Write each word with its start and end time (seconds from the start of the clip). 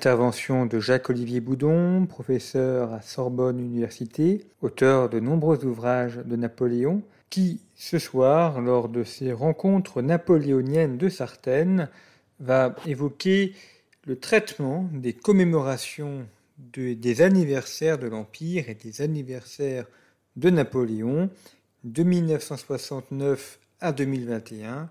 Intervention 0.00 0.64
de 0.64 0.80
Jacques-Olivier 0.80 1.40
Boudon, 1.40 2.06
professeur 2.06 2.94
à 2.94 3.02
Sorbonne 3.02 3.60
Université, 3.60 4.46
auteur 4.62 5.10
de 5.10 5.20
nombreux 5.20 5.62
ouvrages 5.66 6.16
de 6.16 6.36
Napoléon, 6.36 7.02
qui, 7.28 7.60
ce 7.76 7.98
soir, 7.98 8.62
lors 8.62 8.88
de 8.88 9.04
ses 9.04 9.30
rencontres 9.30 10.00
napoléoniennes 10.00 10.96
de 10.96 11.10
Sartène, 11.10 11.90
va 12.38 12.74
évoquer 12.86 13.52
le 14.06 14.18
traitement 14.18 14.88
des 14.90 15.12
commémorations 15.12 16.26
des 16.56 17.20
anniversaires 17.20 17.98
de 17.98 18.06
l'Empire 18.06 18.70
et 18.70 18.74
des 18.74 19.02
anniversaires 19.02 19.84
de 20.34 20.48
Napoléon 20.48 21.28
de 21.84 22.02
1969 22.02 23.58
à 23.80 23.92
2021, 23.92 24.88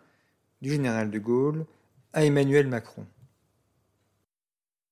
du 0.62 0.70
général 0.70 1.10
de 1.10 1.18
Gaulle 1.18 1.66
à 2.14 2.26
Emmanuel 2.26 2.68
Macron. 2.68 3.08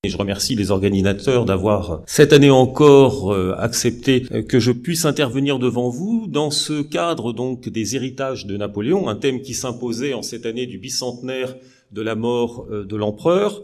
Et 0.03 0.09
je 0.09 0.17
remercie 0.17 0.53
les 0.53 0.69
organisateurs 0.69 1.43
d'avoir 1.45 2.03
cette 2.05 2.31
année 2.31 2.51
encore 2.51 3.33
euh, 3.33 3.55
accepté 3.57 4.27
euh, 4.31 4.43
que 4.43 4.59
je 4.59 4.71
puisse 4.71 5.05
intervenir 5.05 5.57
devant 5.57 5.89
vous 5.89 6.27
dans 6.27 6.51
ce 6.51 6.83
cadre 6.83 7.33
donc 7.33 7.67
des 7.67 7.95
héritages 7.95 8.45
de 8.45 8.55
Napoléon, 8.57 9.09
un 9.09 9.15
thème 9.15 9.41
qui 9.41 9.55
s'imposait 9.55 10.13
en 10.13 10.21
cette 10.21 10.45
année 10.45 10.67
du 10.67 10.77
bicentenaire 10.77 11.55
de 11.91 12.03
la 12.03 12.13
mort 12.13 12.67
euh, 12.69 12.85
de 12.85 12.95
l'empereur 12.95 13.63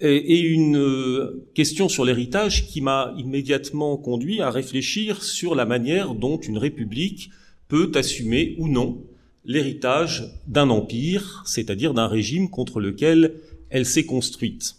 et 0.00 0.40
une 0.40 1.32
question 1.54 1.88
sur 1.88 2.04
l'héritage 2.04 2.66
qui 2.66 2.80
m'a 2.80 3.14
immédiatement 3.16 3.96
conduit 3.96 4.42
à 4.42 4.50
réfléchir 4.50 5.22
sur 5.22 5.54
la 5.54 5.66
manière 5.66 6.14
dont 6.14 6.36
une 6.36 6.58
république 6.58 7.30
peut 7.68 7.92
assumer 7.94 8.56
ou 8.58 8.68
non 8.68 9.02
l'héritage 9.44 10.40
d'un 10.48 10.68
empire, 10.68 11.42
c'est-à-dire 11.46 11.94
d'un 11.94 12.08
régime 12.08 12.50
contre 12.50 12.80
lequel 12.80 13.36
elle 13.70 13.86
s'est 13.86 14.04
construite. 14.04 14.74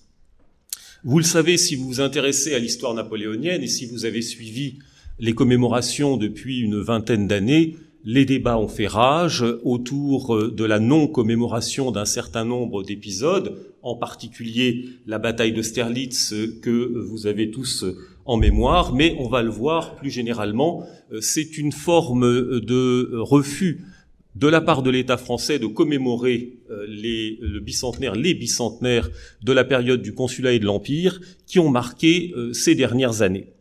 Vous 1.07 1.19
le 1.19 1.23
savez 1.23 1.57
si 1.57 1.75
vous 1.75 1.85
vous 1.85 2.01
intéressez 2.01 2.55
à 2.55 2.59
l'histoire 2.59 2.95
napoléonienne 2.95 3.61
et 3.61 3.67
si 3.67 3.85
vous 3.85 4.05
avez 4.05 4.23
suivi 4.23 4.79
les 5.19 5.33
commémorations 5.33 6.17
depuis 6.17 6.61
une 6.61 6.81
vingtaine 6.81 7.27
d'années, 7.27 7.75
les 8.03 8.25
débats 8.25 8.57
ont 8.57 8.67
fait 8.67 8.87
rage 8.87 9.45
autour 9.63 10.51
de 10.51 10.63
la 10.63 10.79
non-commémoration 10.79 11.91
d'un 11.91 12.05
certain 12.05 12.43
nombre 12.43 12.81
d'épisodes, 12.81 13.55
en 13.83 13.95
particulier 13.95 14.85
la 15.05 15.19
bataille 15.19 15.53
de 15.53 15.61
Sterlitz 15.61 16.33
que 16.63 16.97
vous 17.07 17.27
avez 17.27 17.51
tous 17.51 17.85
en 18.25 18.37
mémoire, 18.37 18.95
mais 18.95 19.15
on 19.19 19.29
va 19.29 19.43
le 19.43 19.51
voir 19.51 19.97
plus 19.97 20.09
généralement, 20.09 20.87
c'est 21.21 21.59
une 21.59 21.71
forme 21.71 22.61
de 22.61 23.11
refus 23.13 23.85
de 24.35 24.47
la 24.47 24.61
part 24.61 24.83
de 24.83 24.89
l'État 24.89 25.17
français 25.17 25.59
de 25.59 25.67
commémorer 25.67 26.59
euh, 26.69 26.85
le 26.87 27.59
bicentenaire, 27.59 28.15
les 28.15 28.33
bicentenaires 28.33 29.09
de 29.41 29.53
la 29.53 29.63
période 29.63 30.01
du 30.01 30.13
consulat 30.13 30.53
et 30.53 30.59
de 30.59 30.65
l'Empire 30.65 31.21
qui 31.47 31.59
ont 31.59 31.69
marqué 31.69 32.33
euh, 32.35 32.53
ces 32.53 32.75
dernières 32.75 33.21
années. 33.21 33.53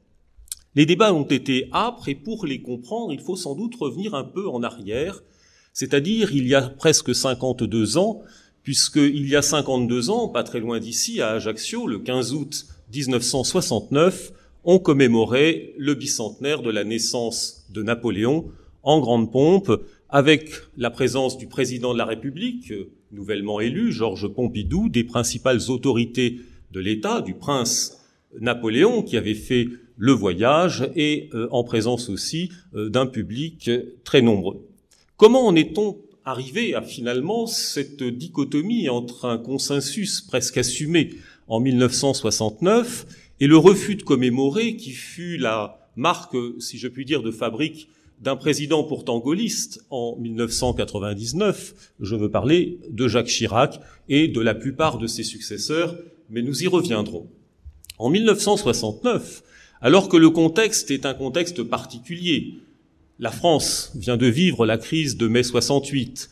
Les 0.74 0.86
débats 0.86 1.14
ont 1.14 1.24
été 1.24 1.68
âpres 1.72 2.08
et 2.08 2.16
pour 2.16 2.46
les 2.46 2.60
comprendre, 2.60 3.12
il 3.12 3.20
faut 3.20 3.36
sans 3.36 3.54
doute 3.54 3.76
revenir 3.76 4.14
un 4.14 4.24
peu 4.24 4.48
en 4.48 4.64
arrière, 4.64 5.22
c'est-à-dire 5.72 6.34
il 6.34 6.48
y 6.48 6.54
a 6.54 6.62
presque 6.62 7.14
52 7.14 7.96
ans, 7.96 8.22
puisqu'il 8.64 9.28
y 9.28 9.36
a 9.36 9.42
52 9.42 10.10
ans, 10.10 10.28
pas 10.28 10.42
très 10.42 10.58
loin 10.58 10.80
d'ici, 10.80 11.20
à 11.20 11.30
Ajaccio, 11.32 11.86
le 11.86 12.00
15 12.00 12.32
août 12.32 12.66
1969, 12.92 14.32
on 14.64 14.78
commémorait 14.78 15.74
le 15.78 15.94
bicentenaire 15.94 16.62
de 16.62 16.70
la 16.70 16.82
naissance 16.82 17.66
de 17.70 17.82
Napoléon 17.82 18.46
en 18.82 19.00
grande 19.00 19.30
pompe, 19.30 19.70
avec 20.14 20.52
la 20.76 20.91
présence 20.91 21.36
du 21.38 21.48
président 21.48 21.92
de 21.92 21.98
la 21.98 22.04
République, 22.04 22.72
nouvellement 23.10 23.58
élu, 23.58 23.91
Georges 23.91 24.28
Pompidou, 24.28 24.88
des 24.88 25.02
principales 25.02 25.58
autorités 25.70 26.38
de 26.70 26.78
l'État, 26.78 27.20
du 27.20 27.34
prince 27.34 28.00
Napoléon 28.41 29.03
qui 29.03 29.16
avait 29.16 29.34
fait 29.34 29.66
le 29.97 30.12
voyage 30.12 30.88
et 30.94 31.30
euh, 31.34 31.48
en 31.50 31.64
présence 31.64 32.10
aussi 32.10 32.53
euh, 32.76 32.88
d'un 32.88 33.06
public 33.06 33.69
très 34.04 34.22
nombreux. 34.22 34.64
Comment 35.16 35.48
en 35.48 35.56
est-on 35.56 35.98
arrivé 36.24 36.76
à 36.76 36.82
finalement 36.82 37.48
cette 37.48 38.04
dichotomie 38.04 38.88
entre 38.88 39.24
un 39.24 39.38
consensus 39.38 40.20
presque 40.20 40.58
assumé 40.58 41.10
en 41.48 41.58
1969 41.58 43.06
et 43.41 43.48
le 43.48 43.56
refus 43.56 43.97
de 43.97 44.04
commémorer 44.04 44.76
qui 44.76 44.92
fut 44.92 45.38
la 45.38 45.91
marque, 45.97 46.36
si 46.60 46.78
je 46.78 46.86
puis 46.86 47.04
dire, 47.04 47.24
de 47.24 47.32
fabrique 47.32 47.88
d'un 48.24 48.36
président 48.36 48.82
pourtant 48.84 49.18
gaulliste 49.18 49.84
en 49.90 50.16
1999, 50.16 51.92
je 52.00 52.16
veux 52.16 52.30
parler 52.30 52.78
de 52.88 53.06
Jacques 53.06 53.26
Chirac 53.26 53.78
et 54.08 54.28
de 54.28 54.40
la 54.40 54.54
plupart 54.54 54.96
de 54.96 55.06
ses 55.06 55.24
successeurs, 55.24 55.94
mais 56.30 56.40
nous 56.40 56.62
y 56.62 56.66
reviendrons. 56.66 57.28
En 57.98 58.08
1969, 58.08 59.42
alors 59.82 60.08
que 60.08 60.16
le 60.16 60.30
contexte 60.30 60.90
est 60.90 61.04
un 61.04 61.12
contexte 61.12 61.62
particulier, 61.64 62.54
la 63.18 63.30
France 63.30 63.92
vient 63.94 64.16
de 64.16 64.26
vivre 64.26 64.64
la 64.64 64.78
crise 64.78 65.18
de 65.18 65.28
mai 65.28 65.42
68, 65.42 66.30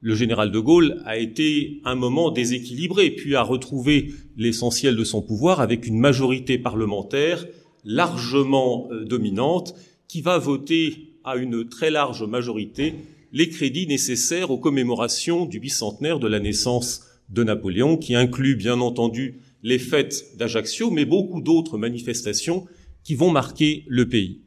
le 0.00 0.14
général 0.16 0.50
de 0.50 0.58
Gaulle 0.58 1.00
a 1.06 1.18
été 1.18 1.80
un 1.84 1.94
moment 1.94 2.32
déséquilibré, 2.32 3.10
puis 3.10 3.36
a 3.36 3.42
retrouvé 3.42 4.10
l'essentiel 4.36 4.96
de 4.96 5.04
son 5.04 5.22
pouvoir 5.22 5.60
avec 5.60 5.86
une 5.86 6.00
majorité 6.00 6.58
parlementaire 6.58 7.46
largement 7.84 8.88
euh, 8.90 9.04
dominante 9.04 9.76
qui 10.08 10.20
va 10.20 10.38
voter 10.38 11.07
à 11.28 11.36
une 11.36 11.68
très 11.68 11.90
large 11.90 12.22
majorité 12.22 12.94
les 13.32 13.50
crédits 13.50 13.86
nécessaires 13.86 14.50
aux 14.50 14.58
commémorations 14.58 15.44
du 15.44 15.60
bicentenaire 15.60 16.18
de 16.18 16.26
la 16.26 16.40
naissance 16.40 17.02
de 17.28 17.44
Napoléon, 17.44 17.98
qui 17.98 18.14
inclut 18.14 18.56
bien 18.56 18.80
entendu 18.80 19.40
les 19.62 19.78
fêtes 19.78 20.36
d'Ajaccio, 20.36 20.90
mais 20.90 21.04
beaucoup 21.04 21.42
d'autres 21.42 21.76
manifestations 21.76 22.66
qui 23.04 23.14
vont 23.14 23.30
marquer 23.30 23.84
le 23.86 24.08
pays. 24.08 24.40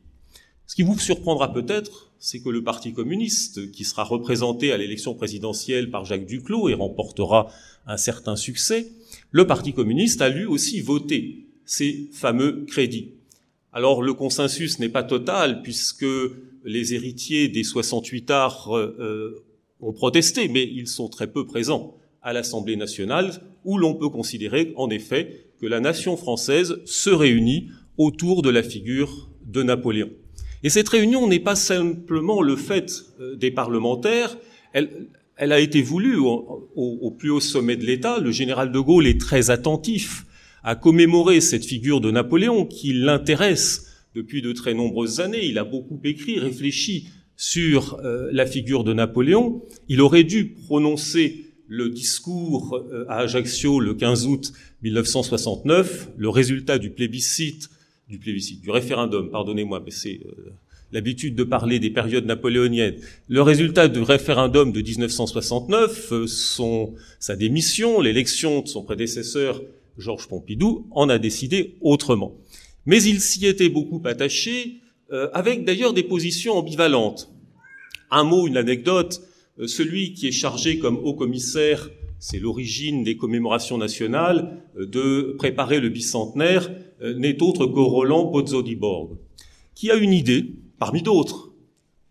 Ce 0.66 0.76
qui 0.76 0.82
vous 0.82 0.98
surprendra 0.98 1.54
peut-être, 1.54 2.12
c'est 2.18 2.42
que 2.42 2.50
le 2.50 2.64
Parti 2.64 2.94
communiste, 2.94 3.72
qui 3.72 3.84
sera 3.84 4.04
représenté 4.04 4.72
à 4.72 4.78
l'élection 4.78 5.14
présidentielle 5.14 5.92
par 5.92 6.06
Jacques 6.06 6.26
Duclos 6.26 6.70
et 6.70 6.74
remportera 6.74 7.52
un 7.86 7.98
certain 7.98 8.36
succès, 8.36 8.88
le 9.32 9.46
Parti 9.46 9.74
communiste 9.74 10.22
a 10.22 10.30
lui 10.30 10.46
aussi 10.46 10.82
voté 10.82 11.46
ces 11.66 12.10
fameux 12.12 12.66
crédits. 12.66 13.12
Alors 13.74 14.02
le 14.02 14.14
consensus 14.14 14.80
n'est 14.80 14.90
pas 14.90 15.04
total 15.04 15.62
puisque 15.62 16.06
les 16.64 16.94
héritiers 16.94 17.48
des 17.48 17.64
68 17.64 18.30
arts 18.32 18.76
euh, 18.76 18.96
euh, 19.00 19.44
ont 19.80 19.94
protesté, 19.94 20.48
mais 20.48 20.64
ils 20.64 20.88
sont 20.88 21.10
très 21.10 21.28
peu 21.28 21.46
présents 21.46 21.98
à 22.22 22.34
l'Assemblée 22.34 22.76
nationale, 22.76 23.42
où 23.66 23.78
l'on 23.78 23.96
peut 23.96 24.10
considérer 24.10 24.74
en 24.76 24.90
effet 24.90 25.48
que 25.60 25.66
la 25.66 25.80
nation 25.80 26.18
française 26.18 26.78
se 26.86 27.10
réunit 27.10 27.70
autour 27.98 28.42
de 28.42 28.50
la 28.50 28.64
figure 28.64 29.30
de 29.46 29.64
Napoléon. 29.64 30.10
Et 30.64 30.70
cette 30.70 30.90
réunion 30.90 31.28
n'est 31.28 31.40
pas 31.40 31.56
simplement 31.56 32.42
le 32.42 32.56
fait 32.56 33.06
euh, 33.20 33.36
des 33.36 33.52
parlementaires, 33.52 34.38
elle, 34.74 35.52
a 35.52 35.60
été 35.60 35.82
voulue 35.82 36.18
au, 36.18 36.70
au, 36.76 37.12
plus 37.12 37.32
haut 37.32 37.40
sommet 37.40 37.76
de 37.76 37.84
l'État. 37.84 38.20
Le 38.20 38.32
général 38.32 38.72
de 38.72 38.80
Gaulle 38.80 39.08
est 39.08 39.20
très 39.20 39.50
attentif 39.50 40.26
à 40.64 40.76
commémorer 40.76 41.42
cette 41.42 41.66
figure 41.66 42.00
de 42.00 42.12
Napoléon 42.12 42.66
qui 42.66 42.94
l'intéresse 42.94 43.91
depuis 44.16 44.42
de 44.42 44.52
très 44.52 44.74
nombreuses 44.74 45.20
années. 45.20 45.46
Il 45.46 45.58
a 45.58 45.64
beaucoup 45.64 46.00
écrit, 46.04 46.40
réfléchi 46.40 47.10
sur 47.38 48.00
euh, 48.04 48.30
la 48.32 48.46
figure 48.46 48.84
de 48.84 48.94
Napoléon. 48.94 49.64
Il 49.88 50.02
aurait 50.02 50.24
dû 50.24 50.50
prononcer 50.50 51.46
le 51.72 51.90
discours 51.90 52.76
euh, 52.92 53.06
à 53.08 53.20
Ajaccio 53.20 53.80
le 53.80 53.94
15 53.94 54.28
août 54.28 54.52
1969, 54.84 56.10
le 56.18 56.30
résultat 56.30 56.78
du 56.78 56.90
plébiscite, 56.90 57.70
du 58.10 58.20
plébiscite, 58.20 58.62
du 58.62 58.70
référendum, 58.72 59.30
pardonnez-moi, 59.30 59.82
mais 59.84 59.92
c'est 59.92 60.20
euh, 60.26 60.52
l'habitude 60.92 61.34
de 61.36 61.46
parler 61.46 61.80
des 61.80 61.90
périodes 61.90 62.26
napoléoniennes. 62.26 62.96
Le 63.30 63.42
résultat 63.42 63.88
du 63.88 64.02
référendum 64.02 64.74
de 64.74 64.82
1969, 64.82 66.12
euh, 66.12 66.28
son, 66.28 66.94
sa 67.20 67.38
démission, 67.38 68.02
l'élection 68.02 68.62
de 68.62 68.68
son 68.68 68.84
prédécesseur 68.84 69.62
Georges 69.98 70.28
Pompidou, 70.28 70.88
en 70.92 71.08
a 71.08 71.20
décidé 71.20 71.76
autrement. 71.80 72.36
Mais 72.86 73.02
il 73.04 73.22
s'y 73.22 73.46
était 73.46 73.70
beaucoup 73.70 74.02
attaché, 74.06 74.82
euh, 75.12 75.30
avec 75.34 75.66
d'ailleurs 75.66 75.94
des 75.94 76.04
positions 76.04 76.54
ambivalentes. 76.54 77.30
Un 78.10 78.24
mot, 78.24 78.48
une 78.48 78.58
anecdote, 78.58 79.22
euh, 79.60 79.68
celui 79.68 80.14
qui 80.14 80.28
est 80.28 80.32
chargé 80.32 80.80
comme 80.80 80.98
haut 80.98 81.14
commissaire, 81.14 81.90
c'est 82.20 82.40
l'origine 82.40 83.04
des 83.04 83.18
commémorations 83.18 83.78
nationales, 83.78 84.58
de 84.78 85.36
préparer 85.40 85.80
le 85.80 85.90
bicentenaire, 85.90 86.70
n'est 87.02 87.42
autre 87.42 87.66
que 87.66 87.80
Roland 87.80 88.28
Pozzo 88.28 88.62
di 88.62 88.76
Borg, 88.76 89.18
qui 89.74 89.90
a 89.90 89.96
une 89.96 90.14
idée, 90.14 90.46
parmi 90.78 91.02
d'autres. 91.02 91.52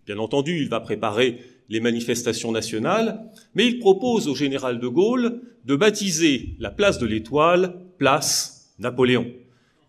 Bien 0.07 0.19
entendu, 0.19 0.61
il 0.61 0.69
va 0.69 0.81
préparer 0.81 1.39
les 1.69 1.79
manifestations 1.79 2.51
nationales, 2.51 3.31
mais 3.55 3.67
il 3.67 3.79
propose 3.79 4.27
au 4.27 4.35
général 4.35 4.81
de 4.81 4.89
Gaulle 4.89 5.41
de 5.65 5.77
baptiser 5.77 6.57
la 6.59 6.71
place 6.71 6.99
de 6.99 7.07
l'Étoile 7.07 7.77
place 7.99 8.75
Napoléon. 8.81 9.27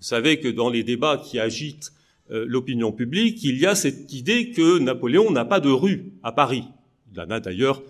Vous 0.02 0.08
savez 0.08 0.40
que 0.40 0.48
dans 0.48 0.72
les 0.72 0.84
débats 0.84 1.22
qui 1.24 1.38
agitent 1.38 1.94
euh, 2.32 2.44
l'opinion 2.48 2.92
publique, 2.92 3.44
il 3.44 3.60
y 3.60 3.68
a 3.68 3.76
cette 3.76 4.12
idée 4.14 4.50
que 4.50 4.80
Napoléon 4.80 5.30
n'a 5.30 5.46
pas 5.46 5.60
de 5.60 5.70
rue 5.70 6.14
à 6.24 6.32
Paris. 6.32 6.64
Il 7.14 7.20
en 7.20 7.30
a 7.30 7.40
d'ailleurs 7.40 7.84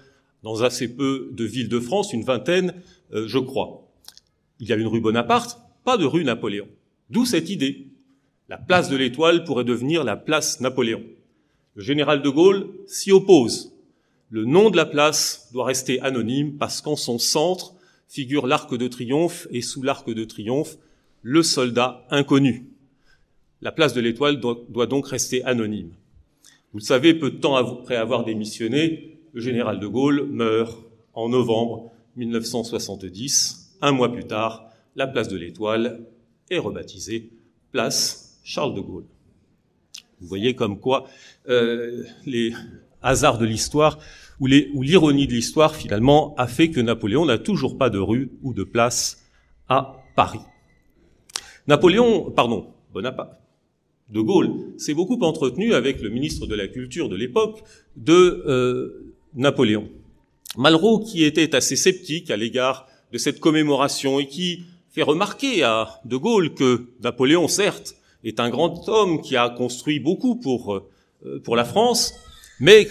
dans 0.43 0.61
assez 0.61 0.93
peu 0.93 1.29
de 1.31 1.45
villes 1.45 1.69
de 1.69 1.79
France, 1.79 2.11
une 2.11 2.25
vingtaine, 2.25 2.73
euh, 3.13 3.29
je 3.29 3.39
crois. 3.39 3.87
Il 4.59 4.67
y 4.67 4.73
a 4.73 4.75
une 4.75 4.87
rue 4.87 4.99
Bonaparte, 4.99 5.61
pas 5.85 5.95
de 5.95 6.03
rue 6.03 6.25
Napoléon. 6.25 6.67
D'où 7.09 7.25
cette 7.25 7.49
idée. 7.49 7.87
La 8.49 8.57
place 8.57 8.89
de 8.89 8.97
l'Étoile 8.97 9.45
pourrait 9.45 9.63
devenir 9.63 10.03
la 10.03 10.17
place 10.17 10.59
Napoléon. 10.59 11.03
Le 11.75 11.81
général 11.81 12.21
de 12.21 12.29
Gaulle 12.29 12.67
s'y 12.87 13.13
oppose. 13.13 13.73
Le 14.29 14.43
nom 14.43 14.69
de 14.69 14.75
la 14.75 14.85
place 14.85 15.47
doit 15.53 15.65
rester 15.65 16.01
anonyme 16.01 16.57
parce 16.57 16.81
qu'en 16.81 16.97
son 16.97 17.19
centre 17.19 17.73
figure 18.09 18.47
l'arc 18.47 18.75
de 18.75 18.89
triomphe 18.89 19.47
et 19.51 19.61
sous 19.61 19.81
l'arc 19.81 20.09
de 20.13 20.25
triomphe, 20.25 20.75
le 21.21 21.43
soldat 21.43 22.05
inconnu. 22.09 22.65
La 23.61 23.71
place 23.71 23.93
de 23.93 24.01
l'Étoile 24.01 24.39
doit, 24.39 24.87
donc 24.87 25.07
rester 25.07 25.43
anonyme. 25.43 25.91
Vous 26.73 26.79
le 26.79 26.83
savez, 26.83 27.13
peu 27.13 27.31
de 27.31 27.37
temps 27.37 27.55
après 27.55 27.95
avoir 27.95 28.23
démissionné, 28.23 29.19
le 29.33 29.41
général 29.41 29.79
de 29.79 29.87
Gaulle 29.87 30.27
meurt 30.27 30.77
en 31.13 31.29
novembre 31.29 31.91
1970. 32.15 33.77
Un 33.81 33.91
mois 33.91 34.11
plus 34.11 34.25
tard, 34.25 34.69
la 34.95 35.07
place 35.07 35.27
de 35.27 35.37
l'Étoile 35.37 36.05
est 36.49 36.57
rebaptisée 36.57 37.29
place 37.71 38.39
Charles 38.43 38.75
de 38.75 38.81
Gaulle. 38.81 39.05
Vous 40.19 40.27
voyez 40.27 40.55
comme 40.55 40.79
quoi 40.79 41.07
euh, 41.49 42.03
les 42.25 42.53
hasards 43.01 43.37
de 43.37 43.45
l'histoire 43.45 43.97
ou 44.39 44.47
l'ironie 44.47 45.27
de 45.27 45.33
l'histoire 45.33 45.75
finalement 45.75 46.33
a 46.35 46.47
fait 46.47 46.69
que 46.69 46.79
Napoléon 46.79 47.25
n'a 47.25 47.37
toujours 47.37 47.77
pas 47.77 47.89
de 47.89 47.99
rue 47.99 48.31
ou 48.41 48.53
de 48.53 48.63
place 48.63 49.23
à 49.69 50.03
Paris. 50.15 50.41
Napoléon, 51.71 52.31
pardon, 52.31 52.65
Bonaparte, 52.93 53.39
de 54.09 54.19
Gaulle 54.19 54.51
s'est 54.77 54.93
beaucoup 54.93 55.17
entretenu 55.21 55.73
avec 55.73 56.01
le 56.01 56.09
ministre 56.09 56.45
de 56.45 56.53
la 56.53 56.67
Culture 56.67 57.07
de 57.07 57.15
l'époque 57.15 57.63
de 57.95 58.43
euh, 58.45 59.13
Napoléon. 59.35 59.87
Malraux, 60.57 60.99
qui 60.99 61.23
était 61.23 61.55
assez 61.55 61.77
sceptique 61.77 62.29
à 62.29 62.35
l'égard 62.35 62.87
de 63.13 63.17
cette 63.17 63.39
commémoration 63.39 64.19
et 64.19 64.27
qui 64.27 64.65
fait 64.89 65.01
remarquer 65.01 65.63
à 65.63 66.01
De 66.03 66.17
Gaulle 66.17 66.55
que 66.55 66.87
Napoléon, 67.03 67.47
certes, 67.47 67.95
est 68.25 68.41
un 68.41 68.49
grand 68.49 68.89
homme 68.89 69.21
qui 69.21 69.37
a 69.37 69.47
construit 69.47 70.01
beaucoup 70.01 70.35
pour, 70.35 70.75
euh, 70.75 71.41
pour 71.41 71.55
la 71.55 71.63
France, 71.63 72.13
mais, 72.59 72.89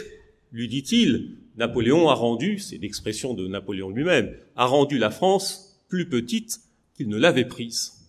lui 0.52 0.68
dit-il, 0.68 1.36
Napoléon 1.58 2.08
a 2.08 2.14
rendu, 2.14 2.58
c'est 2.58 2.78
l'expression 2.78 3.34
de 3.34 3.46
Napoléon 3.46 3.90
lui-même, 3.90 4.34
a 4.56 4.64
rendu 4.64 4.96
la 4.96 5.10
France 5.10 5.82
plus 5.90 6.08
petite 6.08 6.60
qu'il 6.96 7.08
ne 7.08 7.18
l'avait 7.18 7.44
prise. 7.44 7.99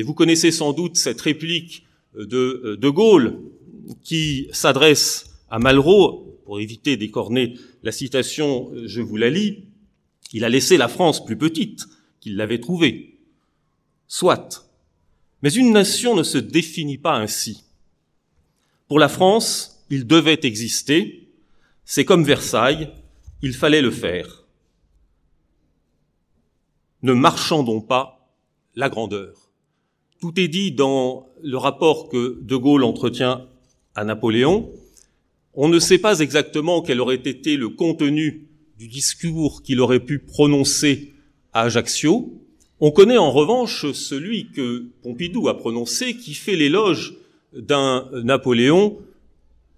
Et 0.00 0.02
vous 0.02 0.14
connaissez 0.14 0.50
sans 0.50 0.72
doute 0.72 0.96
cette 0.96 1.20
réplique 1.20 1.84
de 2.14 2.62
euh, 2.64 2.76
De 2.78 2.88
Gaulle 2.88 3.38
qui 4.02 4.48
s'adresse 4.50 5.26
à 5.50 5.58
Malraux, 5.58 6.40
pour 6.46 6.58
éviter 6.58 6.96
d'écorner 6.96 7.58
la 7.82 7.92
citation, 7.92 8.72
euh, 8.72 8.84
je 8.86 9.02
vous 9.02 9.18
la 9.18 9.28
lis, 9.28 9.64
il 10.32 10.42
a 10.46 10.48
laissé 10.48 10.78
la 10.78 10.88
France 10.88 11.22
plus 11.22 11.36
petite 11.36 11.84
qu'il 12.18 12.36
l'avait 12.36 12.60
trouvée. 12.60 13.18
Soit, 14.08 14.70
mais 15.42 15.52
une 15.52 15.70
nation 15.70 16.16
ne 16.16 16.22
se 16.22 16.38
définit 16.38 16.96
pas 16.96 17.18
ainsi. 17.18 17.64
Pour 18.88 18.98
la 18.98 19.10
France, 19.10 19.84
il 19.90 20.06
devait 20.06 20.40
exister, 20.44 21.28
c'est 21.84 22.06
comme 22.06 22.24
Versailles, 22.24 22.90
il 23.42 23.52
fallait 23.52 23.82
le 23.82 23.90
faire. 23.90 24.46
Ne 27.02 27.12
marchandons 27.12 27.82
pas 27.82 28.32
la 28.74 28.88
grandeur. 28.88 29.49
Tout 30.20 30.38
est 30.38 30.48
dit 30.48 30.72
dans 30.72 31.26
le 31.42 31.56
rapport 31.56 32.08
que 32.08 32.38
De 32.42 32.56
Gaulle 32.56 32.84
entretient 32.84 33.46
à 33.94 34.04
Napoléon. 34.04 34.70
On 35.54 35.68
ne 35.68 35.78
sait 35.78 35.98
pas 35.98 36.20
exactement 36.20 36.82
quel 36.82 37.00
aurait 37.00 37.16
été 37.16 37.56
le 37.56 37.70
contenu 37.70 38.46
du 38.78 38.86
discours 38.86 39.62
qu'il 39.62 39.80
aurait 39.80 40.00
pu 40.00 40.18
prononcer 40.18 41.12
à 41.52 41.62
Ajaccio, 41.62 42.32
on 42.82 42.90
connaît 42.90 43.18
en 43.18 43.30
revanche 43.30 43.92
celui 43.92 44.50
que 44.52 44.86
Pompidou 45.02 45.48
a 45.48 45.58
prononcé 45.58 46.16
qui 46.16 46.32
fait 46.32 46.56
l'éloge 46.56 47.14
d'un 47.52 48.08
Napoléon 48.24 48.98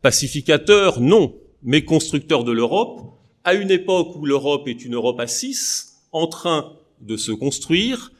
pacificateur, 0.02 1.00
non, 1.00 1.34
mais 1.64 1.84
constructeur 1.84 2.44
de 2.44 2.52
l'Europe, 2.52 3.00
à 3.42 3.54
une 3.54 3.72
époque 3.72 4.14
où 4.14 4.24
l'Europe 4.24 4.68
est 4.68 4.84
une 4.84 4.94
Europe 4.94 5.18
à 5.18 5.26
six, 5.26 5.94
en 6.12 6.28
train 6.28 6.74
de 7.00 7.16
se 7.16 7.32
construire, 7.32 8.12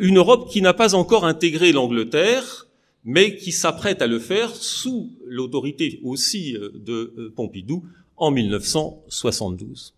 une 0.00 0.18
Europe 0.18 0.50
qui 0.50 0.62
n'a 0.62 0.74
pas 0.74 0.94
encore 0.94 1.24
intégré 1.24 1.72
l'Angleterre, 1.72 2.68
mais 3.04 3.36
qui 3.36 3.52
s'apprête 3.52 4.02
à 4.02 4.06
le 4.06 4.18
faire 4.18 4.54
sous 4.54 5.10
l'autorité 5.24 6.00
aussi 6.04 6.54
euh, 6.54 6.70
de 6.74 7.14
euh, 7.16 7.32
Pompidou 7.34 7.82
en 8.18 8.30
1972. 8.30 9.94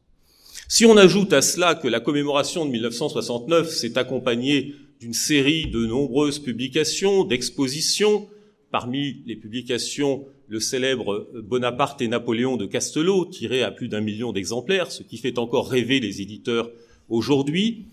Si 0.69 0.87
on 0.87 0.97
ajoute 0.97 1.33
à 1.33 1.43
cela 1.43 1.75
que 1.75 1.89
la 1.89 1.99
commémoration 1.99 2.65
de 2.65 2.71
1969 2.71 3.69
s'est 3.69 3.99
accompagnée 3.99 4.77
d'une 5.01 5.15
série 5.15 5.67
de 5.67 5.87
nombreuses 5.87 6.39
publications, 6.39 7.25
d'expositions, 7.25 8.29
parmi 8.71 9.23
les 9.27 9.35
publications 9.35 10.25
le 10.47 10.61
célèbre 10.61 11.29
Bonaparte 11.35 12.03
et 12.03 12.09
Napoléon 12.09 12.57
de 12.57 12.67
Castelot, 12.67 13.25
tiré 13.25 13.63
à 13.63 13.71
plus 13.71 13.89
d'un 13.89 14.01
million 14.01 14.33
d'exemplaires, 14.33 14.91
ce 14.91 15.03
qui 15.03 15.17
fait 15.17 15.39
encore 15.39 15.69
rêver 15.69 16.01
les 16.01 16.23
éditeurs 16.23 16.71
aujourd'hui. 17.09 17.87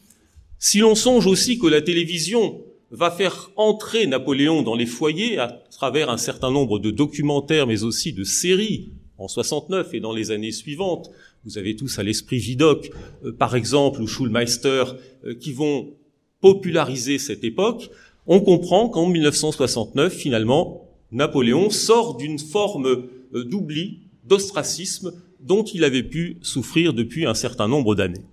Si 0.60 0.80
l'on 0.80 0.96
songe 0.96 1.28
aussi 1.28 1.60
que 1.60 1.68
la 1.68 1.82
télévision 1.82 2.62
va 2.90 3.12
faire 3.12 3.52
entrer 3.58 4.08
Napoléon 4.08 4.64
dans 4.64 4.76
les 4.76 4.88
foyers 4.88 5.38
à 5.38 5.50
travers 5.70 6.10
un 6.10 6.18
certain 6.18 6.52
nombre 6.52 6.80
de 6.80 6.90
documentaires, 6.90 7.68
mais 7.68 7.84
aussi 7.84 8.12
de 8.12 8.24
séries 8.24 8.92
en 9.20 9.28
69 9.28 9.94
et 9.94 10.00
dans 10.00 10.14
les 10.14 10.32
années 10.32 10.52
suivantes, 10.52 11.12
vous 11.46 11.58
avez 11.58 11.76
tous 11.76 12.00
à 12.00 12.04
l'esprit 12.04 12.40
Vidocq, 12.40 12.92
euh, 13.24 13.32
par 13.32 13.56
exemple, 13.56 14.02
ou 14.02 14.08
Schulmeister, 14.08 14.84
euh, 15.26 15.36
qui 15.36 15.54
vont 15.54 15.94
populariser 16.42 17.20
cette 17.20 17.44
époque, 17.44 17.90
on 18.26 18.42
comprend 18.42 18.90
qu'en 18.90 19.08
1969, 19.08 20.14
finalement, 20.14 20.88
Napoléon 21.12 21.70
sort 21.70 22.18
d'une 22.18 22.40
forme 22.40 22.88
euh, 23.34 23.44
d'oubli, 23.44 24.00
d'ostracisme, 24.24 25.14
dont 25.40 25.64
il 25.64 25.84
avait 25.84 26.04
pu 26.04 26.38
souffrir 26.42 26.94
depuis 26.94 27.26
un 27.26 27.34
certain 27.34 27.68
nombre 27.68 27.96
d'années. 27.96 28.26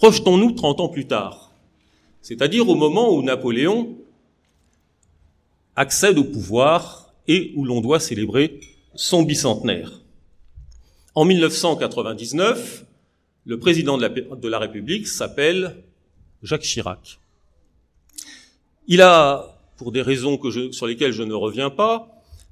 Projetons-nous 0.00 0.52
30 0.52 0.80
ans 0.80 0.88
plus 0.88 1.06
tard, 1.06 1.52
c'est-à-dire 2.22 2.66
au 2.66 2.74
moment 2.74 3.14
où 3.14 3.20
Napoléon 3.20 3.98
accède 5.76 6.16
au 6.16 6.24
pouvoir 6.24 7.12
et 7.28 7.52
où 7.54 7.66
l'on 7.66 7.82
doit 7.82 8.00
célébrer 8.00 8.60
son 8.94 9.24
bicentenaire. 9.24 10.00
En 11.14 11.26
1999, 11.26 12.86
le 13.44 13.58
président 13.58 13.98
de 13.98 14.48
la, 14.48 14.58
République 14.58 15.06
s'appelle 15.06 15.76
Jacques 16.42 16.62
Chirac. 16.62 17.18
Il 18.88 19.02
a, 19.02 19.58
pour 19.76 19.92
des 19.92 20.00
raisons 20.00 20.40
sur 20.72 20.86
lesquelles 20.86 21.12
je 21.12 21.24
ne 21.24 21.34
reviens 21.34 21.68
pas, 21.68 22.08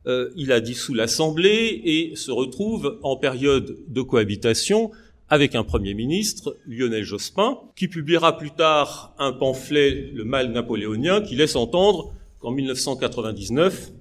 euh, 0.06 0.30
il 0.36 0.52
a 0.52 0.60
dissous 0.60 0.92
l'Assemblée 0.92 1.80
et 1.82 2.14
se 2.14 2.30
retrouve 2.30 2.98
en 3.02 3.16
période 3.16 3.74
de 3.88 4.02
cohabitation 4.02 4.90
avec 5.30 5.54
un 5.54 5.62
Premier 5.62 5.94
ministre, 5.94 6.56
Lionel 6.66 7.04
Jospin, 7.04 7.58
qui 7.76 7.88
publiera 7.88 8.38
plus 8.38 8.50
tard 8.50 9.14
un 9.18 9.32
pamphlet, 9.32 10.10
Le 10.14 10.24
mal 10.24 10.52
napoléonien, 10.52 11.20
qui 11.20 11.36
laisse 11.36 11.56
entendre 11.56 12.12
qu'en 12.40 12.50
1999, 12.50 13.92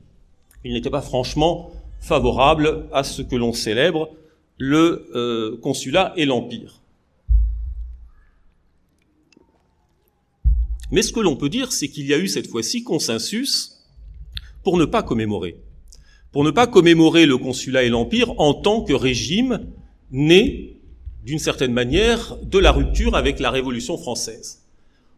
il 0.64 0.74
n'était 0.74 0.90
pas 0.90 1.02
franchement 1.02 1.72
favorable 2.00 2.88
à 2.94 3.04
ce 3.04 3.22
que 3.22 3.36
l'on 3.36 3.54
célèbre 3.54 4.10
le 4.58 5.10
euh, 5.16 5.58
consulat 5.58 6.14
et 6.16 6.26
l'empire. 6.26 6.82
Mais 10.92 11.02
ce 11.02 11.12
que 11.12 11.20
l'on 11.20 11.36
peut 11.36 11.50
dire, 11.50 11.72
c'est 11.72 11.90
qu'il 11.90 12.06
y 12.06 12.14
a 12.14 12.18
eu 12.18 12.28
cette 12.28 12.48
fois-ci 12.48 12.84
consensus 12.84 13.84
pour 14.64 14.78
ne 14.78 14.86
pas 14.86 15.04
commémorer, 15.04 15.58
pour 16.32 16.44
ne 16.44 16.52
pas 16.52 16.68
commémorer 16.68 17.26
le 17.26 17.38
consulat 17.38 17.84
et 17.84 17.90
l'empire 17.90 18.40
en 18.40 18.54
tant 18.54 18.84
que 18.84 18.94
régime 18.94 19.68
né, 20.12 20.77
d'une 21.28 21.40
certaine 21.40 21.74
manière, 21.74 22.38
de 22.42 22.58
la 22.58 22.72
rupture 22.72 23.14
avec 23.18 23.42
la 23.42 23.52
Révolution 23.52 23.98
française. 23.98 24.62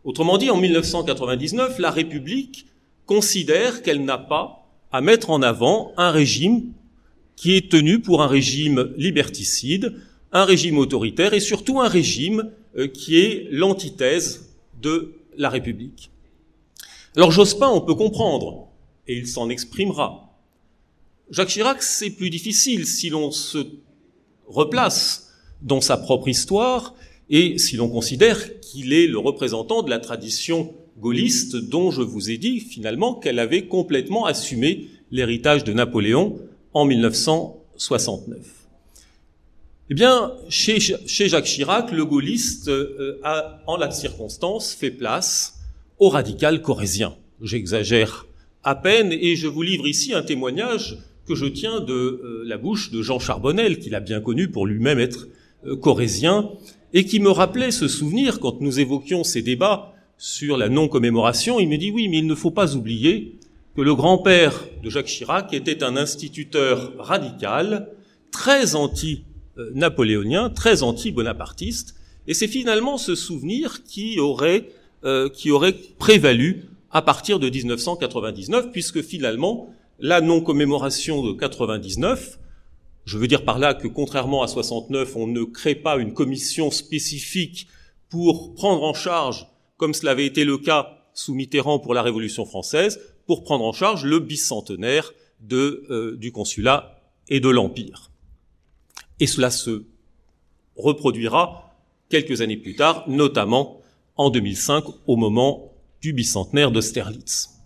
Autrement 0.04 0.40
dit, 0.40 0.50
en 0.50 0.58
1999, 0.58 1.78
la 1.78 1.92
République 1.92 2.66
considère 3.06 3.84
qu'elle 3.84 4.04
n'a 4.04 4.18
pas 4.18 4.68
à 4.92 5.02
mettre 5.02 5.30
en 5.30 5.44
avant 5.44 5.94
un 5.98 6.10
régime 6.10 6.64
qui 7.36 7.56
est 7.56 7.70
tenu 7.70 8.00
pour 8.00 8.24
un 8.24 8.28
régime 8.28 8.92
liberticide, 8.98 10.02
un 10.32 10.46
régime 10.46 10.80
autoritaire 10.80 11.36
et 11.36 11.40
surtout 11.40 11.80
un 11.80 11.88
régime 11.88 12.50
euh, 12.76 12.88
qui 12.88 13.20
est 13.20 13.48
l'antithèse 13.52 14.50
de 14.82 15.14
la 15.38 15.50
République. 15.50 16.10
Alors 17.16 17.32
Jospin, 17.32 17.70
on 17.70 17.82
peut 17.82 17.94
comprendre, 17.94 18.68
et 19.08 19.16
il 19.16 19.28
s'en 19.28 19.48
exprimera. 19.52 20.34
Jacques 21.30 21.50
Chirac, 21.50 21.84
c'est 21.84 22.10
plus 22.10 22.32
difficile 22.32 22.88
si 22.88 23.12
l'on 23.12 23.30
se 23.30 23.60
replace 24.48 25.29
dans 25.62 25.82
sa 25.82 25.98
propre 25.98 26.28
histoire 26.28 26.96
et 27.30 27.58
si 27.58 27.76
l'on 27.76 27.90
considère 27.90 28.60
qu'il 28.62 28.94
est 28.94 29.08
le 29.08 29.20
représentant 29.20 29.84
de 29.84 29.90
la 29.90 30.00
tradition 30.00 30.74
gaulliste 30.98 31.56
dont 31.56 31.92
je 31.92 32.02
vous 32.02 32.30
ai 32.30 32.38
dit 32.38 32.60
finalement 32.60 33.14
qu'elle 33.14 33.40
avait 33.40 33.68
complètement 33.68 34.26
assumé 34.26 34.88
l'héritage 35.12 35.64
de 35.64 35.74
Napoléon 35.74 36.40
en 36.74 36.86
1969. 36.86 38.38
Eh 39.92 39.96
bien, 39.96 40.34
chez, 40.50 40.80
Jacques 40.80 41.46
Chirac, 41.46 41.92
le 41.92 42.06
gaulliste 42.06 42.68
euh, 42.68 43.20
a, 43.24 43.60
en 43.66 43.76
la 43.76 43.90
circonstance, 43.90 44.74
fait 44.74 44.92
place 44.92 45.56
au 45.98 46.10
radical 46.10 46.62
corésien. 46.62 47.16
J'exagère 47.42 48.28
à 48.64 48.76
peine 48.76 49.12
et 49.12 49.36
je 49.36 49.48
vous 49.48 49.64
livre 49.64 49.88
ici 49.88 50.14
un 50.14 50.22
témoignage 50.22 51.00
que 51.28 51.34
je 51.34 51.46
tiens 51.46 51.80
de 51.80 51.94
euh, 51.94 52.44
la 52.46 52.58
bouche 52.58 52.92
de 52.92 53.02
Jean 53.02 53.18
Charbonnel, 53.20 53.80
qu'il 53.80 53.96
a 53.96 54.00
bien 54.00 54.22
connu 54.22 54.50
pour 54.50 54.68
lui-même 54.68 55.00
être 55.00 55.28
corésien, 55.82 56.52
et 56.94 57.06
qui 57.06 57.20
me 57.20 57.30
rappelait 57.30 57.72
ce 57.72 57.88
souvenir 57.88 58.40
quand 58.40 58.62
nous 58.62 58.80
évoquions 58.80 59.24
ces 59.24 59.42
débats 59.42 59.94
sur 60.18 60.58
la 60.58 60.70
non-commémoration. 60.70 61.60
Il 61.60 61.70
me 61.70 61.78
dit 61.78 61.92
oui, 61.92 62.08
mais 62.08 62.20
il 62.20 62.28
ne 62.28 62.36
faut 62.36 62.52
pas 62.52 62.76
oublier 62.76 63.40
que 63.76 63.82
le 63.82 63.96
grand-père 63.96 64.66
de 64.84 64.90
Jacques 64.90 65.06
Chirac 65.06 65.54
était 65.54 65.84
un 65.84 65.96
instituteur 65.96 66.94
radical, 66.98 67.90
très 68.32 68.76
anti-napoléonien, 68.76 70.50
très 70.50 70.84
anti-bonapartiste, 70.84 71.96
et 72.28 72.34
c'est 72.34 72.48
finalement 72.48 72.98
ce 72.98 73.16
souvenir 73.16 73.84
qui 73.84 74.20
aurait, 74.20 74.70
euh, 75.04 75.30
qui 75.30 75.52
aurait 75.52 75.76
prévalu 75.98 76.66
à 76.92 77.02
partir 77.02 77.40
de 77.40 77.50
1999, 77.50 78.72
puisque 78.72 79.02
finalement, 79.02 79.74
la 80.00 80.22
non-commémoration 80.22 81.24
de 81.24 81.34
99, 81.34 82.39
je 83.10 83.18
veux 83.18 83.28
dire 83.28 83.44
par 83.44 83.58
là 83.58 83.74
que 83.74 83.88
contrairement 83.88 84.44
à 84.44 84.48
69, 84.48 85.16
on 85.16 85.26
ne 85.26 85.44
crée 85.44 85.74
pas 85.74 85.98
une 85.98 86.14
commission 86.14 86.70
spécifique 86.70 87.68
pour 88.08 88.54
prendre 88.54 88.84
en 88.84 88.94
charge, 88.94 89.48
comme 89.78 89.96
cela 89.96 90.12
avait 90.12 90.28
été 90.28 90.46
le 90.46 90.60
cas 90.60 91.00
sous 91.16 91.34
Mitterrand 91.34 91.80
pour 91.80 91.96
la 91.96 92.04
Révolution 92.04 92.46
française, 92.46 93.00
pour 93.26 93.44
prendre 93.44 93.66
en 93.66 93.74
charge 93.74 94.06
le 94.06 94.20
bicentenaire 94.20 95.12
euh, 95.52 96.18
du 96.18 96.32
consulat 96.32 97.02
et 97.30 97.40
de 97.40 97.50
l'Empire. 97.50 98.12
Et 99.20 99.26
cela 99.26 99.50
se 99.50 99.86
reproduira 100.76 101.76
quelques 102.10 102.42
années 102.42 102.58
plus 102.58 102.76
tard, 102.76 103.06
notamment 103.08 103.82
en 104.18 104.30
2005, 104.30 104.84
au 105.08 105.16
moment 105.16 105.74
du 106.00 106.14
bicentenaire 106.14 106.70
d'Austerlitz. 106.70 107.59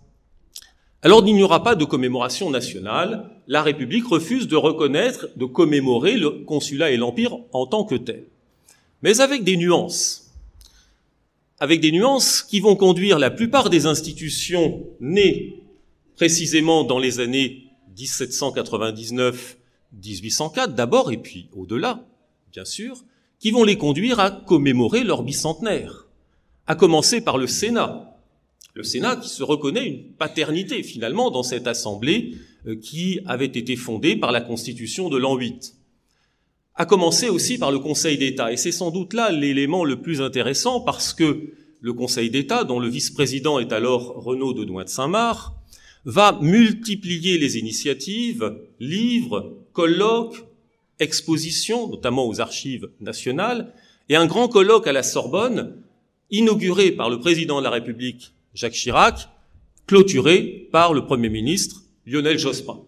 Alors 1.04 1.22
il 1.26 1.34
n'y 1.34 1.42
aura 1.42 1.62
pas 1.62 1.74
de 1.74 1.84
commémoration 1.84 2.48
nationale, 2.48 3.28
la 3.46 3.62
République 3.62 4.06
refuse 4.06 4.48
de 4.48 4.56
reconnaître, 4.56 5.28
de 5.36 5.44
commémorer 5.44 6.16
le 6.16 6.30
consulat 6.30 6.92
et 6.92 6.96
l'Empire 6.96 7.36
en 7.52 7.66
tant 7.66 7.84
que 7.84 7.94
tel, 7.94 8.24
mais 9.02 9.20
avec 9.20 9.44
des 9.44 9.58
nuances. 9.58 10.32
Avec 11.60 11.82
des 11.82 11.92
nuances 11.92 12.40
qui 12.40 12.58
vont 12.58 12.74
conduire 12.74 13.18
la 13.18 13.30
plupart 13.30 13.68
des 13.68 13.84
institutions 13.84 14.82
nées 14.98 15.62
précisément 16.16 16.84
dans 16.84 16.98
les 16.98 17.20
années 17.20 17.64
1799-1804 17.98 20.68
d'abord, 20.68 21.12
et 21.12 21.18
puis 21.18 21.50
au-delà, 21.54 22.02
bien 22.50 22.64
sûr, 22.64 23.04
qui 23.40 23.50
vont 23.50 23.64
les 23.64 23.76
conduire 23.76 24.20
à 24.20 24.30
commémorer 24.30 25.04
leur 25.04 25.22
bicentenaire, 25.22 26.06
à 26.66 26.74
commencer 26.74 27.20
par 27.20 27.36
le 27.36 27.46
Sénat. 27.46 28.13
Le 28.74 28.82
Sénat 28.82 29.16
qui 29.16 29.28
se 29.28 29.42
reconnaît 29.42 29.86
une 29.86 30.12
paternité 30.18 30.82
finalement 30.82 31.30
dans 31.30 31.42
cette 31.42 31.66
assemblée 31.66 32.34
euh, 32.66 32.76
qui 32.76 33.20
avait 33.26 33.46
été 33.46 33.76
fondée 33.76 34.16
par 34.16 34.32
la 34.32 34.40
Constitution 34.40 35.08
de 35.08 35.16
l'an 35.16 35.36
8 35.36 35.74
à 36.76 36.86
commencer 36.86 37.28
aussi 37.28 37.58
par 37.58 37.70
le 37.70 37.78
Conseil 37.78 38.18
d'État. 38.18 38.52
Et 38.52 38.56
c'est 38.56 38.72
sans 38.72 38.90
doute 38.90 39.12
là 39.12 39.30
l'élément 39.30 39.84
le 39.84 40.00
plus 40.02 40.20
intéressant 40.20 40.80
parce 40.80 41.14
que 41.14 41.52
le 41.80 41.92
Conseil 41.92 42.30
d'État, 42.30 42.64
dont 42.64 42.80
le 42.80 42.88
vice-président 42.88 43.58
est 43.58 43.72
alors 43.72 44.14
Renaud 44.16 44.54
de 44.54 44.64
Douin 44.64 44.84
de 44.84 44.88
Saint-Marc, 44.88 45.52
va 46.04 46.38
multiplier 46.42 47.38
les 47.38 47.58
initiatives, 47.58 48.58
livres, 48.80 49.56
colloques, 49.72 50.44
expositions, 50.98 51.88
notamment 51.88 52.26
aux 52.26 52.40
archives 52.40 52.90
nationales, 53.00 53.72
et 54.08 54.16
un 54.16 54.26
grand 54.26 54.48
colloque 54.48 54.86
à 54.86 54.92
la 54.92 55.02
Sorbonne, 55.02 55.76
inauguré 56.30 56.90
par 56.90 57.10
le 57.10 57.20
président 57.20 57.58
de 57.58 57.64
la 57.64 57.70
République, 57.70 58.32
Jacques 58.54 58.74
Chirac, 58.74 59.28
clôturé 59.86 60.68
par 60.70 60.94
le 60.94 61.04
Premier 61.04 61.28
ministre, 61.28 61.82
Lionel 62.06 62.38
Jospin, 62.38 62.78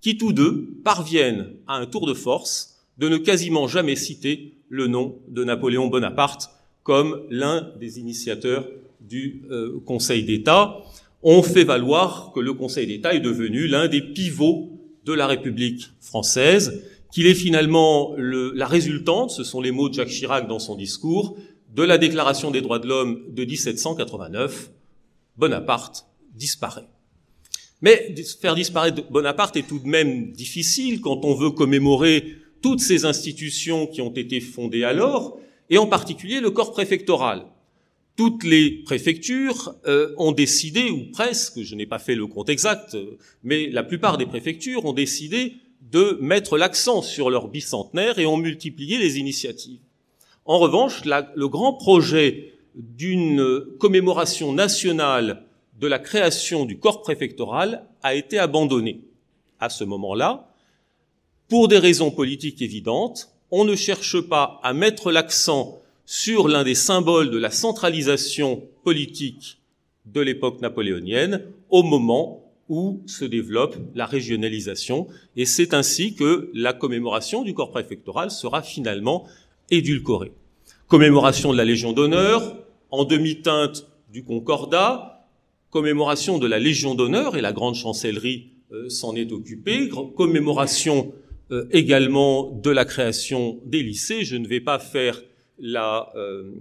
qui 0.00 0.16
tous 0.16 0.32
deux 0.32 0.68
parviennent 0.82 1.48
à 1.66 1.76
un 1.76 1.86
tour 1.86 2.06
de 2.06 2.14
force 2.14 2.86
de 2.98 3.08
ne 3.08 3.18
quasiment 3.18 3.68
jamais 3.68 3.96
citer 3.96 4.54
le 4.68 4.86
nom 4.86 5.18
de 5.28 5.44
Napoléon 5.44 5.88
Bonaparte 5.88 6.50
comme 6.82 7.22
l'un 7.30 7.72
des 7.78 7.98
initiateurs 7.98 8.66
du 9.00 9.42
euh, 9.50 9.80
Conseil 9.84 10.22
d'État. 10.22 10.78
On 11.22 11.42
fait 11.42 11.64
valoir 11.64 12.32
que 12.34 12.40
le 12.40 12.54
Conseil 12.54 12.86
d'État 12.86 13.14
est 13.14 13.20
devenu 13.20 13.66
l'un 13.66 13.88
des 13.88 14.00
pivots 14.00 14.70
de 15.04 15.12
la 15.12 15.26
République 15.26 15.90
française, 16.00 16.82
qu'il 17.12 17.26
est 17.26 17.34
finalement 17.34 18.14
la 18.16 18.66
résultante, 18.66 19.30
ce 19.30 19.44
sont 19.44 19.60
les 19.60 19.70
mots 19.70 19.88
de 19.88 19.94
Jacques 19.94 20.08
Chirac 20.08 20.48
dans 20.48 20.58
son 20.58 20.74
discours, 20.74 21.36
de 21.74 21.82
la 21.82 21.98
Déclaration 21.98 22.50
des 22.50 22.60
droits 22.60 22.78
de 22.78 22.86
l'homme 22.86 23.22
de 23.30 23.44
1789. 23.44 24.70
Bonaparte 25.36 26.06
disparaît. 26.34 26.88
Mais 27.82 28.14
faire 28.40 28.54
disparaître 28.54 29.02
Bonaparte 29.10 29.56
est 29.56 29.68
tout 29.68 29.78
de 29.78 29.88
même 29.88 30.32
difficile 30.32 31.00
quand 31.00 31.24
on 31.24 31.34
veut 31.34 31.50
commémorer 31.50 32.36
toutes 32.62 32.80
ces 32.80 33.04
institutions 33.04 33.86
qui 33.86 34.00
ont 34.00 34.12
été 34.14 34.40
fondées 34.40 34.84
alors, 34.84 35.38
et 35.68 35.78
en 35.78 35.86
particulier 35.86 36.40
le 36.40 36.50
corps 36.50 36.72
préfectoral. 36.72 37.44
Toutes 38.16 38.44
les 38.44 38.70
préfectures 38.84 39.74
euh, 39.86 40.14
ont 40.18 40.32
décidé, 40.32 40.88
ou 40.88 41.10
presque, 41.12 41.60
je 41.62 41.74
n'ai 41.74 41.84
pas 41.84 41.98
fait 41.98 42.14
le 42.14 42.26
compte 42.26 42.48
exact, 42.48 42.96
mais 43.42 43.68
la 43.68 43.82
plupart 43.82 44.18
des 44.18 44.26
préfectures 44.26 44.84
ont 44.84 44.92
décidé 44.92 45.56
de 45.82 46.16
mettre 46.20 46.56
l'accent 46.56 47.02
sur 47.02 47.28
leur 47.28 47.48
bicentenaire 47.48 48.18
et 48.18 48.26
ont 48.26 48.36
multiplié 48.36 48.98
les 48.98 49.18
initiatives. 49.18 49.80
En 50.44 50.58
revanche, 50.58 51.02
le 51.04 51.48
grand 51.48 51.74
projet 51.74 52.53
d'une 52.74 53.64
commémoration 53.78 54.52
nationale 54.52 55.44
de 55.80 55.86
la 55.86 55.98
création 55.98 56.64
du 56.64 56.78
corps 56.78 57.02
préfectoral 57.02 57.84
a 58.02 58.14
été 58.14 58.38
abandonné. 58.38 59.00
À 59.60 59.68
ce 59.68 59.84
moment-là, 59.84 60.48
pour 61.48 61.68
des 61.68 61.78
raisons 61.78 62.10
politiques 62.10 62.62
évidentes, 62.62 63.30
on 63.50 63.64
ne 63.64 63.76
cherche 63.76 64.20
pas 64.20 64.60
à 64.62 64.72
mettre 64.72 65.12
l'accent 65.12 65.80
sur 66.06 66.48
l'un 66.48 66.64
des 66.64 66.74
symboles 66.74 67.30
de 67.30 67.38
la 67.38 67.50
centralisation 67.50 68.62
politique 68.82 69.58
de 70.06 70.20
l'époque 70.20 70.60
napoléonienne 70.60 71.42
au 71.70 71.82
moment 71.82 72.44
où 72.68 73.02
se 73.06 73.24
développe 73.24 73.76
la 73.94 74.06
régionalisation. 74.06 75.06
Et 75.36 75.44
c'est 75.44 75.74
ainsi 75.74 76.14
que 76.14 76.50
la 76.54 76.72
commémoration 76.72 77.42
du 77.42 77.54
corps 77.54 77.70
préfectoral 77.70 78.30
sera 78.30 78.62
finalement 78.62 79.26
édulcorée. 79.70 80.32
Commémoration 80.88 81.52
de 81.52 81.56
la 81.56 81.64
Légion 81.64 81.92
d'honneur, 81.92 82.56
en 82.94 83.04
demi-teinte 83.04 83.88
du 84.12 84.22
Concordat, 84.22 85.26
commémoration 85.70 86.38
de 86.38 86.46
la 86.46 86.60
Légion 86.60 86.94
d'honneur, 86.94 87.36
et 87.36 87.40
la 87.40 87.52
grande 87.52 87.74
chancellerie 87.74 88.52
euh, 88.72 88.88
s'en 88.88 89.16
est 89.16 89.32
occupée, 89.32 89.90
commémoration 90.16 91.12
euh, 91.50 91.66
également 91.72 92.52
de 92.52 92.70
la 92.70 92.84
création 92.84 93.60
des 93.64 93.82
lycées. 93.82 94.24
Je 94.24 94.36
ne 94.36 94.46
vais 94.46 94.60
pas 94.60 94.78
faire 94.78 95.20
euh, 95.60 96.52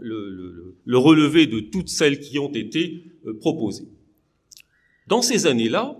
le, 0.00 0.76
le, 0.84 0.98
relevé 0.98 1.48
de 1.48 1.58
toutes 1.58 1.88
celles 1.88 2.20
qui 2.20 2.38
ont 2.38 2.52
été 2.52 3.04
proposées. 3.40 3.88
Dans 5.08 5.22
ces 5.22 5.46
années-là, 5.46 5.98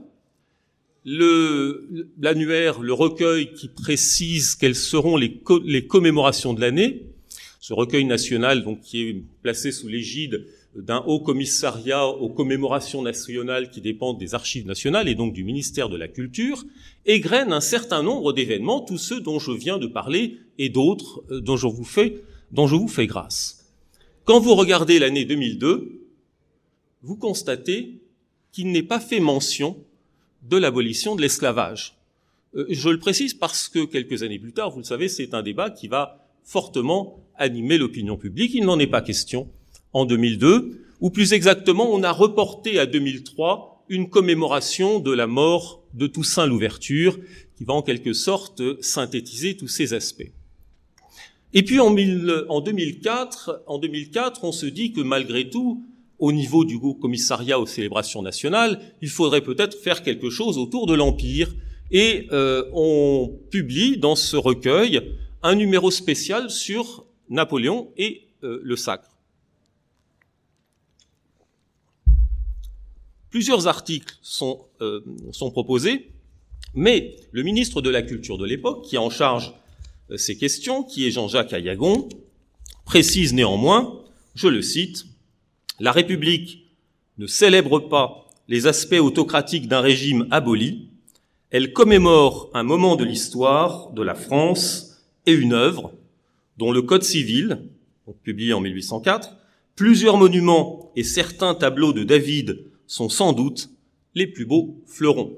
l'annuaire, 1.04 2.80
le, 2.80 2.92
recueil 2.92 3.52
qui 3.54 3.68
précise 3.68 4.54
quelles 4.54 4.76
seront 4.76 5.16
les 5.16 5.86
commémorations 5.88 6.54
de 6.54 6.60
l'année, 6.60 7.09
ce 7.60 7.74
recueil 7.74 8.06
national 8.06 8.64
donc 8.64 8.80
qui 8.80 9.02
est 9.02 9.22
placé 9.42 9.70
sous 9.70 9.86
l'égide 9.86 10.46
d'un 10.74 11.04
haut 11.06 11.20
commissariat 11.20 12.06
aux 12.06 12.30
commémorations 12.30 13.02
nationales 13.02 13.70
qui 13.70 13.80
dépendent 13.80 14.18
des 14.18 14.34
archives 14.34 14.66
nationales 14.66 15.08
et 15.08 15.14
donc 15.14 15.32
du 15.32 15.44
ministère 15.44 15.88
de 15.88 15.96
la 15.96 16.08
Culture, 16.08 16.64
égrène 17.06 17.52
un 17.52 17.60
certain 17.60 18.02
nombre 18.02 18.32
d'événements, 18.32 18.80
tous 18.80 18.98
ceux 18.98 19.20
dont 19.20 19.38
je 19.38 19.50
viens 19.50 19.78
de 19.78 19.86
parler 19.86 20.38
et 20.58 20.68
d'autres 20.68 21.22
euh, 21.30 21.40
dont 21.40 21.56
je 21.56 21.66
vous 21.66 21.84
fais, 21.84 22.22
dont 22.52 22.66
je 22.66 22.76
vous 22.76 22.88
fais 22.88 23.06
grâce. 23.06 23.72
Quand 24.24 24.40
vous 24.40 24.54
regardez 24.54 24.98
l'année 24.98 25.24
2002, 25.24 26.06
vous 27.02 27.16
constatez 27.16 28.00
qu'il 28.52 28.70
n'est 28.70 28.82
pas 28.82 29.00
fait 29.00 29.20
mention 29.20 29.76
de 30.48 30.56
l'abolition 30.56 31.16
de 31.16 31.20
l'esclavage. 31.20 31.96
Euh, 32.54 32.66
je 32.70 32.88
le 32.88 32.98
précise 32.98 33.34
parce 33.34 33.68
que 33.68 33.84
quelques 33.84 34.22
années 34.22 34.38
plus 34.38 34.52
tard, 34.52 34.70
vous 34.70 34.78
le 34.78 34.84
savez, 34.84 35.08
c'est 35.08 35.34
un 35.34 35.42
débat 35.42 35.68
qui 35.68 35.88
va 35.88 36.26
fortement 36.44 37.20
animer 37.40 37.78
l'opinion 37.78 38.16
publique. 38.16 38.52
Il 38.54 38.64
n'en 38.64 38.78
est 38.78 38.86
pas 38.86 39.02
question 39.02 39.48
en 39.92 40.04
2002, 40.04 40.84
ou 41.00 41.10
plus 41.10 41.32
exactement, 41.32 41.92
on 41.92 42.04
a 42.04 42.12
reporté 42.12 42.78
à 42.78 42.86
2003 42.86 43.84
une 43.88 44.08
commémoration 44.08 45.00
de 45.00 45.10
la 45.10 45.26
mort 45.26 45.82
de 45.94 46.06
Toussaint 46.06 46.46
Louverture, 46.46 47.18
qui 47.56 47.64
va 47.64 47.74
en 47.74 47.82
quelque 47.82 48.12
sorte 48.12 48.62
synthétiser 48.80 49.56
tous 49.56 49.66
ces 49.66 49.94
aspects. 49.94 50.30
Et 51.52 51.64
puis 51.64 51.80
en, 51.80 51.90
2004, 51.92 53.64
en 53.66 53.78
2004, 53.78 54.44
on 54.44 54.52
se 54.52 54.66
dit 54.66 54.92
que 54.92 55.00
malgré 55.00 55.50
tout, 55.50 55.84
au 56.20 56.32
niveau 56.32 56.64
du 56.64 56.78
commissariat 57.00 57.58
aux 57.58 57.66
célébrations 57.66 58.22
nationales, 58.22 58.80
il 59.02 59.08
faudrait 59.08 59.40
peut-être 59.40 59.76
faire 59.76 60.02
quelque 60.02 60.30
chose 60.30 60.58
autour 60.58 60.86
de 60.86 60.94
l'Empire. 60.94 61.52
Et 61.90 62.28
euh, 62.30 62.64
on 62.72 63.32
publie 63.50 63.96
dans 63.96 64.14
ce 64.14 64.36
recueil 64.36 65.00
un 65.42 65.56
numéro 65.56 65.90
spécial 65.90 66.50
sur 66.50 67.04
Napoléon 67.30 67.92
et 67.96 68.26
euh, 68.42 68.60
le 68.62 68.76
sacre. 68.76 69.08
Plusieurs 73.30 73.68
articles 73.68 74.16
sont, 74.22 74.66
euh, 74.80 75.00
sont 75.30 75.52
proposés, 75.52 76.10
mais 76.74 77.16
le 77.30 77.42
ministre 77.44 77.80
de 77.80 77.88
la 77.88 78.02
Culture 78.02 78.38
de 78.38 78.44
l'époque, 78.44 78.84
qui 78.84 78.96
est 78.96 78.98
en 78.98 79.10
charge 79.10 79.54
de 80.08 80.16
ces 80.16 80.36
questions, 80.36 80.82
qui 80.82 81.06
est 81.06 81.12
Jean-Jacques 81.12 81.52
Ayagon, 81.52 82.08
précise 82.84 83.32
néanmoins, 83.32 84.02
je 84.34 84.48
le 84.48 84.62
cite, 84.62 85.06
La 85.78 85.92
République 85.92 86.66
ne 87.18 87.28
célèbre 87.28 87.78
pas 87.78 88.28
les 88.48 88.66
aspects 88.66 88.94
autocratiques 88.94 89.68
d'un 89.68 89.80
régime 89.80 90.26
aboli, 90.32 90.88
elle 91.50 91.72
commémore 91.72 92.50
un 92.54 92.64
moment 92.64 92.96
de 92.96 93.04
l'histoire 93.04 93.90
de 93.92 94.02
la 94.02 94.14
France 94.14 95.04
et 95.26 95.32
une 95.32 95.52
œuvre 95.52 95.92
dont 96.60 96.72
le 96.72 96.82
Code 96.82 97.02
civil, 97.02 97.62
publié 98.22 98.52
en 98.52 98.60
1804, 98.60 99.34
plusieurs 99.76 100.18
monuments 100.18 100.92
et 100.94 101.02
certains 101.02 101.54
tableaux 101.54 101.94
de 101.94 102.04
David 102.04 102.66
sont 102.86 103.08
sans 103.08 103.32
doute 103.32 103.70
les 104.14 104.26
plus 104.26 104.44
beaux 104.44 104.78
fleurons. 104.86 105.32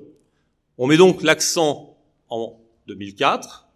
On 0.79 0.89
met 0.89 0.97
donc 0.97 1.23
l'accent 1.23 1.97
en 2.29 2.59
2004 2.89 3.69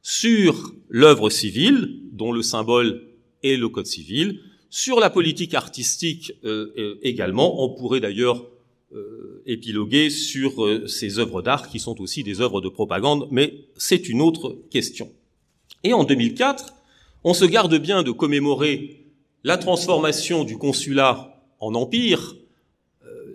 sur 0.00 0.72
l'œuvre 0.88 1.28
civile, 1.28 1.98
dont 2.12 2.30
le 2.30 2.42
symbole 2.42 3.02
est 3.42 3.56
le 3.56 3.68
code 3.68 3.86
civil, 3.86 4.38
sur 4.70 5.00
la 5.00 5.10
politique 5.10 5.54
artistique 5.54 6.32
euh, 6.44 6.72
euh, 6.78 6.98
également. 7.02 7.64
On 7.64 7.70
pourrait 7.70 8.00
d'ailleurs 8.00 8.46
euh, 8.94 9.42
épiloguer 9.46 10.08
sur 10.08 10.68
ces 10.86 11.18
œuvres 11.18 11.42
d'art 11.42 11.68
qui 11.68 11.80
sont 11.80 12.00
aussi 12.00 12.22
des 12.22 12.40
œuvres 12.40 12.60
de 12.60 12.68
propagande, 12.68 13.26
mais 13.32 13.64
c'est 13.76 14.08
une 14.08 14.22
autre 14.22 14.56
question. 14.70 15.10
Et 15.82 15.94
en 15.94 16.04
2004, 16.04 16.74
on 17.24 17.34
se 17.34 17.44
garde 17.44 17.76
bien 17.78 18.02
de 18.02 18.10
commémorer 18.10 19.06
la 19.44 19.58
transformation 19.58 20.44
du 20.44 20.58
consulat 20.58 21.42
en 21.60 21.74
empire, 21.74 22.36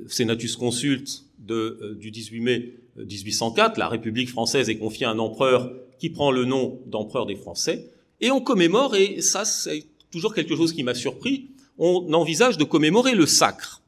Senatus 0.07 0.55
Consult 0.55 1.23
de, 1.39 1.77
euh, 1.81 1.95
du 1.95 2.11
18 2.11 2.39
mai 2.41 2.73
1804, 2.97 3.77
la 3.77 3.87
République 3.87 4.29
française 4.29 4.69
est 4.69 4.77
confiée 4.77 5.05
à 5.05 5.11
un 5.11 5.19
empereur 5.19 5.71
qui 5.99 6.09
prend 6.09 6.31
le 6.31 6.45
nom 6.45 6.79
d'empereur 6.87 7.25
des 7.25 7.35
Français, 7.35 7.91
et 8.21 8.31
on 8.31 8.41
commémore, 8.41 8.95
et 8.95 9.21
ça 9.21 9.45
c'est 9.45 9.85
toujours 10.11 10.33
quelque 10.33 10.55
chose 10.55 10.73
qui 10.73 10.83
m'a 10.83 10.95
surpris, 10.95 11.49
on 11.77 12.11
envisage 12.13 12.57
de 12.57 12.63
commémorer 12.63 13.13
le 13.13 13.27
sacre, 13.27 13.81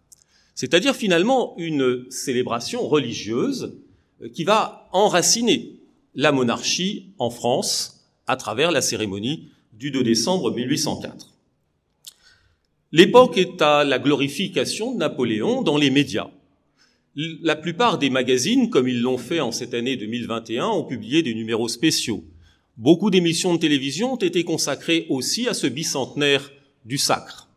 c'est-à-dire 0.54 0.95
finalement 0.95 1.56
une 1.58 2.06
célébration 2.12 2.88
religieuse 2.88 3.74
euh, 4.21 4.30
qui 4.30 4.43
va 4.43 4.88
enraciner 4.91 5.76
la 6.15 6.32
monarchie 6.32 7.08
en 7.17 7.30
France 7.30 8.06
à 8.28 8.36
travers 8.36 8.71
la 8.71 8.82
cérémonie 8.82 9.50
du 9.80 9.92
2 9.92 10.04
décembre 10.04 10.54
1804. 10.54 11.34
L'époque 12.92 13.38
est 13.38 13.62
à 13.62 13.86
la 13.86 13.98
glorification 13.98 14.94
de 14.94 14.98
Napoléon 14.98 15.62
dans 15.62 15.78
les 15.78 15.89
médias. 15.89 16.30
La 17.15 17.56
plupart 17.56 17.98
des 17.98 18.10
magazines, 18.10 18.70
comme 18.70 18.89
ils 18.89 19.00
l'ont 19.00 19.18
fait 19.18 19.39
en 19.39 19.54
cette 19.54 19.74
année 19.74 19.96
2021, 19.96 20.68
ont 20.68 20.84
publié 20.84 21.24
des 21.24 21.34
numéros 21.34 21.70
spéciaux. 21.70 22.26
Beaucoup 22.76 23.10
d'émissions 23.10 23.54
de 23.54 23.60
télévision 23.60 24.13
ont 24.13 24.18
été 24.18 24.44
consacrées 24.44 25.06
aussi 25.08 25.48
à 25.48 25.54
ce 25.54 25.68
bicentenaire 25.68 26.52
du 26.84 26.98
sacre. 26.98 27.48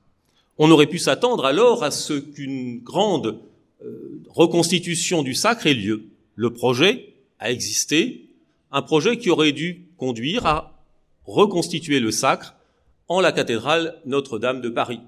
On 0.58 0.70
aurait 0.70 0.86
pu 0.86 0.98
s'attendre 0.98 1.44
alors 1.44 1.82
à 1.82 1.90
ce 1.90 2.12
qu'une 2.12 2.78
grande 2.78 3.40
euh, 3.84 4.22
reconstitution 4.28 5.24
du 5.24 5.34
sacre 5.34 5.66
ait 5.66 5.74
lieu. 5.74 6.04
Le 6.36 6.52
projet 6.52 7.14
a 7.40 7.50
existé, 7.50 8.28
un 8.70 8.82
projet 8.82 9.18
qui 9.18 9.28
aurait 9.28 9.52
dû 9.52 9.86
conduire 9.96 10.46
à 10.46 10.71
reconstituer 11.26 12.00
le 12.00 12.10
sacre 12.10 12.54
en 13.08 13.20
la 13.20 13.32
cathédrale 13.32 14.00
Notre-Dame 14.06 14.60
de 14.60 14.68
Paris. 14.68 15.00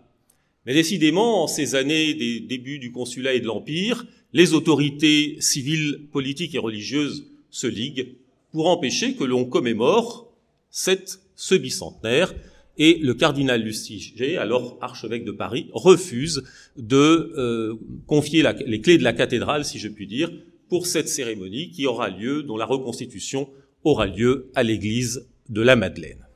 Mais 0.67 0.75
décidément, 0.75 1.43
en 1.43 1.47
ces 1.47 1.75
années 1.75 2.15
des 2.15 2.41
débuts 2.41 2.79
du 2.79 2.93
consulat 2.93 3.35
et 3.35 3.41
de 3.41 3.47
l'Empire, 3.47 4.07
les 4.33 4.55
autorités 4.55 5.37
civiles, 5.41 6.09
politiques 6.11 6.55
et 6.55 6.59
religieuses 6.59 7.27
se 7.51 7.67
liguent 7.67 8.17
pour 8.51 8.69
empêcher 8.69 9.15
que 9.15 9.25
l'on 9.25 9.45
commémore 9.45 10.33
cette, 10.71 11.21
ce 11.37 11.55
bicentenaire. 11.55 12.35
Et 12.77 12.99
le 13.01 13.15
cardinal 13.15 13.63
Lustiger, 13.63 14.37
alors 14.37 14.79
archevêque 14.81 15.25
de 15.25 15.31
Paris, 15.31 15.69
refuse 15.73 16.43
de 16.77 17.33
euh, 17.37 17.75
confier 18.07 18.45
les 18.67 18.81
clés 18.81 18.99
de 18.99 19.05
la 19.05 19.13
cathédrale, 19.13 19.65
si 19.65 19.79
je 19.79 19.89
puis 19.89 20.09
dire, 20.09 20.33
pour 20.69 20.89
cette 20.89 21.09
cérémonie 21.09 21.71
qui 21.71 21.87
aura 21.87 22.11
lieu, 22.11 22.43
dont 22.43 22.57
la 22.57 22.67
reconstitution 22.67 23.49
aura 23.85 24.07
lieu 24.07 24.51
à 24.57 24.65
l'église 24.65 25.29
de 25.49 25.63
la 25.63 25.77
Madeleine. 25.77 26.27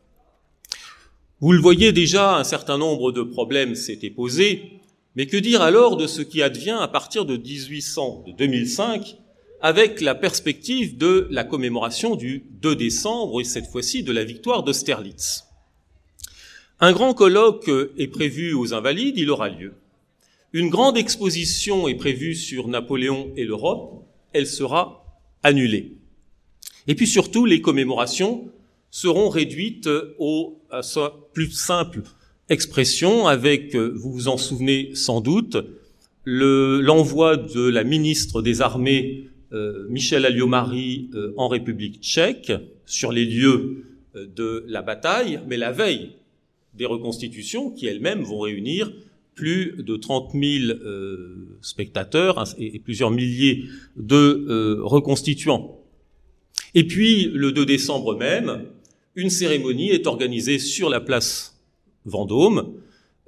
Vous 1.40 1.52
le 1.52 1.60
voyez 1.60 1.92
déjà, 1.92 2.36
un 2.36 2.44
certain 2.44 2.78
nombre 2.78 3.12
de 3.12 3.22
problèmes 3.22 3.74
s'étaient 3.74 4.10
posés, 4.10 4.80
mais 5.14 5.26
que 5.26 5.36
dire 5.36 5.62
alors 5.62 5.96
de 5.96 6.06
ce 6.06 6.22
qui 6.22 6.42
advient 6.42 6.78
à 6.80 6.88
partir 6.88 7.24
de 7.24 7.36
1800, 7.36 8.24
de 8.26 8.32
2005, 8.32 9.16
avec 9.60 10.00
la 10.00 10.14
perspective 10.14 10.96
de 10.96 11.26
la 11.30 11.44
commémoration 11.44 12.16
du 12.16 12.44
2 12.60 12.76
décembre 12.76 13.40
et 13.40 13.44
cette 13.44 13.66
fois-ci 13.66 14.02
de 14.02 14.12
la 14.12 14.24
victoire 14.24 14.62
d'Austerlitz. 14.62 15.44
Un 16.80 16.92
grand 16.92 17.14
colloque 17.14 17.70
est 17.96 18.08
prévu 18.08 18.52
aux 18.54 18.74
Invalides, 18.74 19.18
il 19.18 19.30
aura 19.30 19.48
lieu. 19.48 19.74
Une 20.52 20.70
grande 20.70 20.96
exposition 20.96 21.88
est 21.88 21.96
prévue 21.96 22.34
sur 22.34 22.68
Napoléon 22.68 23.32
et 23.36 23.44
l'Europe, 23.44 24.04
elle 24.32 24.46
sera 24.46 25.04
annulée. 25.42 25.98
Et 26.86 26.94
puis 26.94 27.06
surtout, 27.06 27.44
les 27.44 27.60
commémorations 27.60 28.50
seront 28.90 29.28
réduites 29.28 29.88
au, 30.18 30.60
à 30.70 30.82
sa 30.82 31.12
plus 31.32 31.50
simple 31.50 32.02
expression 32.48 33.26
avec, 33.26 33.74
euh, 33.74 33.92
vous 33.94 34.12
vous 34.12 34.28
en 34.28 34.36
souvenez 34.36 34.90
sans 34.94 35.20
doute, 35.20 35.56
l'envoi 36.24 37.36
de 37.36 37.68
la 37.68 37.84
ministre 37.84 38.42
des 38.42 38.60
Armées 38.60 39.28
euh, 39.52 39.86
Michel 39.88 40.26
Alliot-Marie 40.26 41.10
euh, 41.14 41.32
en 41.36 41.48
République 41.48 42.02
tchèque 42.02 42.52
sur 42.84 43.12
les 43.12 43.24
lieux 43.24 43.84
de 44.14 44.64
la 44.66 44.82
bataille, 44.82 45.40
mais 45.46 45.56
la 45.56 45.70
veille 45.70 46.12
des 46.74 46.86
reconstitutions 46.86 47.70
qui 47.70 47.86
elles-mêmes 47.86 48.22
vont 48.22 48.40
réunir 48.40 48.92
plus 49.34 49.76
de 49.78 49.96
30 49.96 50.32
000 50.32 50.78
spectateurs 51.60 52.44
et, 52.58 52.78
plusieurs 52.80 53.10
milliers 53.10 53.64
de 53.96 54.80
reconstituants. 54.80 55.78
Et 56.74 56.84
puis, 56.84 57.30
le 57.32 57.52
2 57.52 57.64
décembre 57.64 58.16
même, 58.16 58.64
une 59.18 59.30
cérémonie 59.30 59.90
est 59.90 60.06
organisée 60.06 60.60
sur 60.60 60.88
la 60.88 61.00
place 61.00 61.58
Vendôme, 62.04 62.74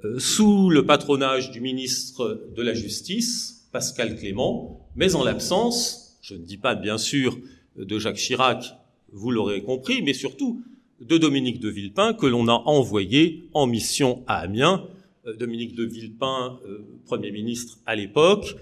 euh, 0.05 0.19
sous 0.19 0.69
le 0.69 0.85
patronage 0.85 1.51
du 1.51 1.59
ministre 1.59 2.47
de 2.55 2.61
la 2.61 2.73
Justice, 2.73 3.67
Pascal 3.73 4.15
Clément, 4.15 4.87
mais 4.95 5.15
en 5.15 5.23
l'absence, 5.25 6.17
je 6.21 6.35
ne 6.35 6.45
dis 6.45 6.55
pas 6.55 6.75
bien 6.75 6.97
sûr 6.97 7.37
de 7.75 7.99
Jacques 7.99 8.15
Chirac, 8.15 8.73
vous 9.11 9.31
l'aurez 9.31 9.63
compris, 9.63 10.01
mais 10.01 10.13
surtout 10.13 10.63
de 11.01 11.17
Dominique 11.17 11.59
de 11.59 11.67
Villepin, 11.67 12.13
que 12.13 12.25
l'on 12.25 12.47
a 12.47 12.53
envoyé 12.53 13.49
en 13.53 13.67
mission 13.67 14.23
à 14.27 14.37
Amiens. 14.37 14.87
Euh, 15.27 15.35
Dominique 15.35 15.75
de 15.75 15.83
Villepin, 15.83 16.57
euh, 16.65 16.85
Premier 17.05 17.31
ministre 17.31 17.79
à 17.85 17.97
l'époque, 17.97 18.55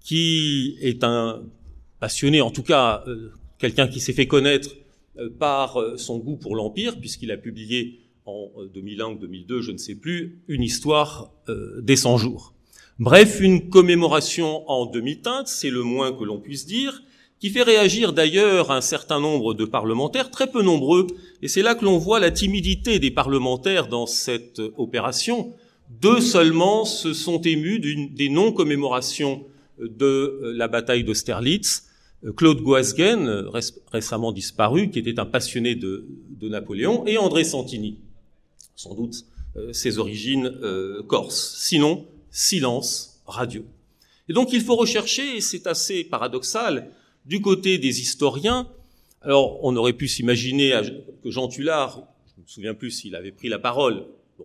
qui 0.00 0.76
est 0.82 1.02
un 1.02 1.44
passionné, 1.98 2.42
en 2.42 2.50
tout 2.50 2.62
cas 2.62 3.02
quelqu'un 3.58 3.88
qui 3.88 4.00
s'est 4.00 4.12
fait 4.12 4.26
connaître 4.26 4.68
par 5.38 5.80
euh, 5.80 5.96
son 5.96 6.18
goût 6.18 6.36
pour 6.36 6.56
l'Empire, 6.56 6.98
puisqu'il 6.98 7.30
a 7.30 7.36
publié 7.36 8.00
en 8.26 8.50
2001 8.72 9.06
ou 9.12 9.14
2002, 9.16 9.60
je 9.60 9.72
ne 9.72 9.76
sais 9.76 9.94
plus, 9.94 10.42
une 10.48 10.62
histoire 10.62 11.30
des 11.82 11.94
100 11.94 12.16
jours. 12.16 12.54
Bref, 12.98 13.40
une 13.40 13.68
commémoration 13.68 14.68
en 14.70 14.86
demi-teinte, 14.86 15.46
c'est 15.46 15.68
le 15.68 15.82
moins 15.82 16.10
que 16.10 16.24
l'on 16.24 16.38
puisse 16.38 16.64
dire, 16.64 17.02
qui 17.38 17.50
fait 17.50 17.62
réagir 17.62 18.14
d'ailleurs 18.14 18.70
un 18.70 18.80
certain 18.80 19.20
nombre 19.20 19.52
de 19.52 19.66
parlementaires, 19.66 20.30
très 20.30 20.46
peu 20.46 20.62
nombreux, 20.62 21.06
et 21.42 21.48
c'est 21.48 21.60
là 21.60 21.74
que 21.74 21.84
l'on 21.84 21.98
voit 21.98 22.18
la 22.18 22.30
timidité 22.30 22.98
des 22.98 23.10
parlementaires 23.10 23.88
dans 23.88 24.06
cette 24.06 24.62
opération. 24.78 25.52
Deux 26.00 26.22
seulement 26.22 26.86
se 26.86 27.12
sont 27.12 27.42
émus 27.42 27.80
des 27.80 28.28
non-commémorations 28.30 29.44
de 29.78 30.52
la 30.54 30.68
bataille 30.68 31.04
d'Austerlitz. 31.04 31.84
Claude 32.36 32.62
Goasguen, 32.62 33.48
récemment 33.92 34.32
disparu, 34.32 34.90
qui 34.90 34.98
était 34.98 35.18
un 35.18 35.26
passionné 35.26 35.74
de, 35.74 36.06
Napoléon, 36.42 37.06
et 37.06 37.16
André 37.16 37.42
Santini, 37.42 37.98
sans 38.76 38.94
doute 38.94 39.24
euh, 39.56 39.72
ses 39.72 39.98
origines 39.98 40.46
euh, 40.62 41.02
corses. 41.02 41.56
Sinon, 41.58 42.06
silence 42.30 43.22
radio. 43.26 43.64
Et 44.28 44.32
donc 44.32 44.52
il 44.52 44.60
faut 44.60 44.76
rechercher, 44.76 45.36
et 45.36 45.40
c'est 45.40 45.66
assez 45.66 46.04
paradoxal, 46.04 46.90
du 47.24 47.40
côté 47.40 47.78
des 47.78 48.00
historiens, 48.00 48.68
alors 49.22 49.64
on 49.64 49.74
aurait 49.76 49.94
pu 49.94 50.08
s'imaginer 50.08 50.78
que 51.22 51.30
Jean 51.30 51.48
Tullard, 51.48 52.02
je 52.26 52.40
ne 52.40 52.44
me 52.44 52.48
souviens 52.48 52.74
plus 52.74 52.90
s'il 52.90 53.16
avait 53.16 53.32
pris 53.32 53.48
la 53.48 53.58
parole, 53.58 54.04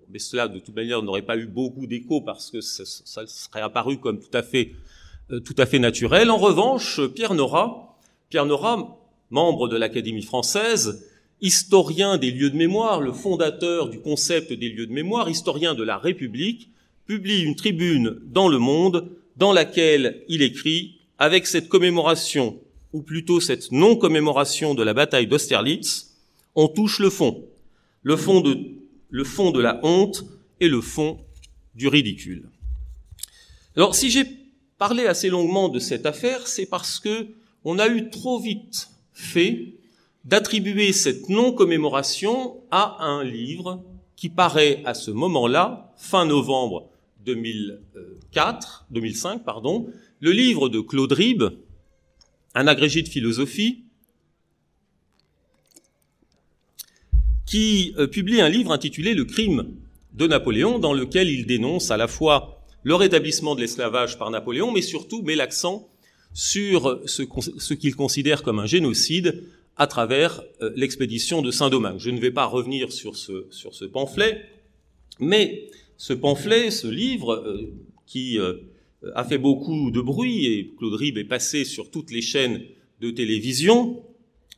mais 0.10 0.20
cela 0.20 0.48
de 0.48 0.60
toute 0.60 0.76
manière 0.76 1.02
n'aurait 1.02 1.24
pas 1.24 1.38
eu 1.38 1.46
beaucoup 1.46 1.88
d'écho 1.88 2.22
parce 2.22 2.52
que 2.52 2.62
ça, 2.62 2.86
serait 3.28 3.62
apparu 3.62 3.98
comme 3.98 4.20
tout 4.20 4.36
à 4.38 4.44
fait, 4.44 4.72
euh, 4.72 4.76
tout 5.30 5.56
à 5.58 5.66
fait 5.66 5.80
naturel. 5.80 6.32
En 6.32 6.38
revanche, 6.38 7.00
Pierre 7.14 7.36
Nora, 7.36 7.98
Pierre 8.30 8.46
Nora, 8.46 8.98
membre 9.30 9.68
de 9.68 9.78
l'Académie 9.78 10.24
française, 10.24 11.06
historien 11.42 12.18
des 12.18 12.32
lieux 12.32 12.50
de 12.50 12.58
mémoire, 12.58 13.00
le 13.00 13.14
fondateur 13.14 13.90
du 13.90 14.00
concept 14.00 14.52
des 14.52 14.70
lieux 14.70 14.88
de 14.88 14.94
mémoire, 14.94 15.30
historien 15.30 15.76
de 15.76 15.84
la 15.84 15.98
République, 15.98 16.70
publie 17.06 17.42
une 17.42 17.56
tribune 17.56 18.20
dans 18.26 18.48
Le 18.48 18.60
Monde 18.60 19.10
dans 19.38 19.54
laquelle 19.54 20.24
il 20.28 20.42
écrit 20.42 21.00
avec 21.18 21.48
cette 21.48 21.70
commémoration, 21.70 22.60
ou 22.94 23.02
plutôt 23.02 23.40
cette 23.40 23.72
non-commémoration 23.72 24.74
de 24.74 24.84
la 24.84 24.94
bataille 24.94 25.28
d'Austerlitz, 25.28 26.18
on 26.56 26.68
touche 26.68 27.00
le 27.00 27.10
fond, 27.10 27.46
le 28.04 28.18
fond 28.18 28.42
de, 28.42 28.58
le 29.10 29.24
fond 29.24 29.52
de 29.52 29.62
la 29.62 29.80
honte 29.84 30.26
et 30.60 30.68
le 30.68 30.82
fond 30.82 31.20
du 31.76 31.88
ridicule. 31.88 32.50
Alors, 33.76 33.96
si 33.96 34.10
j'ai 34.10 34.26
parlé 34.80 35.06
assez 35.06 35.30
longuement 35.30 35.70
de 35.70 35.78
cette 35.78 36.08
affaire, 36.08 36.48
c'est 36.48 36.66
parce 36.66 37.00
que 37.00 37.28
on 37.66 37.78
a 37.78 37.88
eu 37.88 38.10
trop 38.10 38.40
vite 38.40 38.90
fait 39.14 39.74
d'attribuer 40.24 40.94
cette 40.94 41.30
non-commémoration 41.30 42.62
à 42.72 43.04
un 43.04 43.24
livre 43.24 43.84
qui 44.16 44.30
paraît 44.30 44.82
à 44.86 44.94
ce 44.94 45.12
moment-là, 45.12 45.94
fin 45.98 46.26
novembre 46.26 46.90
2004, 47.26 48.86
2005, 48.92 49.44
pardon, 49.44 49.88
le 50.22 50.32
livre 50.32 50.70
de 50.70 50.80
Claude 50.80 51.12
Ribes, 51.12 51.50
un 52.56 52.68
agrégé 52.68 53.02
de 53.02 53.10
philosophie, 53.10 53.84
qui 57.46 57.94
euh, 57.98 58.08
publie 58.08 58.42
un 58.42 58.50
livre 58.50 58.72
intitulé 58.72 59.14
Le 59.14 59.26
crime 59.26 59.76
de 60.14 60.28
Napoléon, 60.28 60.80
dans 60.80 60.94
lequel 60.94 61.30
il 61.30 61.46
dénonce 61.46 61.92
à 61.92 61.98
la 61.98 62.08
fois 62.08 62.59
le 62.84 62.96
rétablissement 62.96 63.56
de 63.56 63.62
l'esclavage 63.62 64.18
par 64.18 64.30
Napoléon, 64.32 64.72
mais 64.72 64.82
surtout 64.82 65.22
met 65.22 65.36
l'accent 65.36 65.90
sur 66.34 67.02
ce, 67.06 67.74
qu'il 67.74 67.96
considère 67.96 68.44
comme 68.44 68.60
un 68.60 68.66
génocide 68.66 69.44
à 69.78 69.88
travers 69.88 70.42
euh, 70.62 70.72
l'expédition 70.76 71.42
de 71.42 71.52
Saint-Domingue. 71.52 72.00
Je 72.00 72.10
ne 72.10 72.20
vais 72.20 72.32
pas 72.32 72.46
revenir 72.46 72.92
sur 72.92 73.16
ce, 73.16 73.86
pamphlet, 73.86 74.46
mais 75.20 75.68
ce 75.98 76.14
pamphlet, 76.14 76.70
ce 76.70 76.88
livre, 76.88 77.34
euh, 77.34 77.74
qui 78.06 78.38
euh, 78.40 78.56
a 79.16 79.24
fait 79.24 79.38
beaucoup 79.38 79.92
de 79.92 80.02
bruit, 80.02 80.46
et 80.46 80.74
Claude 80.78 80.94
Ribes 80.94 81.18
est 81.18 81.24
passé 81.24 81.64
sur 81.64 81.90
toutes 81.90 82.12
les 82.12 82.22
chaînes 82.22 82.62
de 83.02 83.10
télévision, 83.12 84.04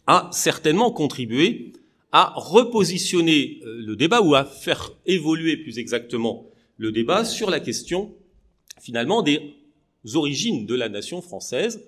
a 0.08 0.30
certainement 0.34 0.92
contribué 0.92 1.74
à 2.12 2.34
repositionner 2.36 3.62
le 3.64 3.96
débat, 3.96 4.22
ou 4.22 4.36
à 4.36 4.44
faire 4.44 4.92
évoluer 5.06 5.56
plus 5.58 5.78
exactement 5.78 6.51
le 6.82 6.92
débat 6.92 7.26
sur 7.26 7.52
la 7.52 7.60
question, 7.60 8.12
finalement, 8.80 9.22
des 9.22 9.54
origines 10.16 10.66
de 10.66 10.74
la 10.74 10.90
nation 10.90 11.22
française, 11.22 11.84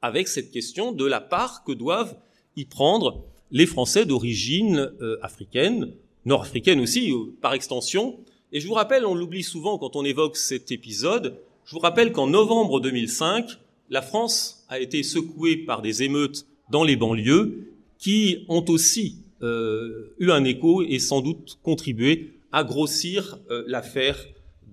avec 0.00 0.28
cette 0.28 0.50
question 0.50 0.92
de 0.92 1.04
la 1.04 1.20
part 1.20 1.62
que 1.62 1.72
doivent 1.72 2.16
y 2.56 2.64
prendre 2.64 3.22
les 3.50 3.66
Français 3.66 4.06
d'origine 4.06 4.90
africaine, 5.20 5.92
nord-africaine 6.24 6.80
aussi, 6.80 7.12
par 7.42 7.52
extension, 7.52 8.18
et 8.52 8.60
je 8.60 8.66
vous 8.66 8.72
rappelle, 8.72 9.04
on 9.04 9.14
l'oublie 9.14 9.42
souvent 9.42 9.76
quand 9.76 9.94
on 9.94 10.06
évoque 10.06 10.38
cet 10.38 10.72
épisode, 10.72 11.36
je 11.66 11.72
vous 11.74 11.80
rappelle 11.80 12.10
qu'en 12.10 12.26
novembre 12.26 12.80
2005, 12.80 13.58
la 13.90 14.00
France 14.00 14.64
a 14.70 14.80
été 14.80 15.02
secouée 15.02 15.58
par 15.58 15.82
des 15.82 16.02
émeutes 16.02 16.46
dans 16.70 16.82
les 16.82 16.96
banlieues 16.96 17.74
qui 17.98 18.46
ont 18.48 18.64
aussi 18.70 19.16
euh, 19.42 20.14
eu 20.18 20.30
un 20.30 20.44
écho 20.44 20.82
et 20.82 20.98
sans 20.98 21.20
doute 21.20 21.58
contribué 21.62 22.39
grossir 22.64 23.38
euh, 23.50 23.64
l'affaire 23.66 24.18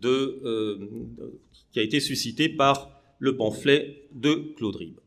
euh, 0.04 0.90
qui 1.72 1.80
a 1.80 1.84
été 1.84 2.00
suscitée 2.00 2.50
par 2.50 2.90
le 3.20 3.36
pamphlet 3.36 4.08
de 4.13 4.54
Claude 4.56 4.76
Ribes. 4.76 5.00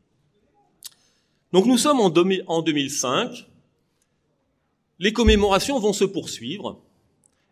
Donc 1.53 1.65
nous 1.65 1.77
sommes 1.77 1.99
en, 1.99 2.13
en 2.47 2.61
2005, 2.61 3.47
les 4.99 5.13
commémorations 5.13 5.79
vont 5.79 5.93
se 5.93 6.05
poursuivre, 6.05 6.81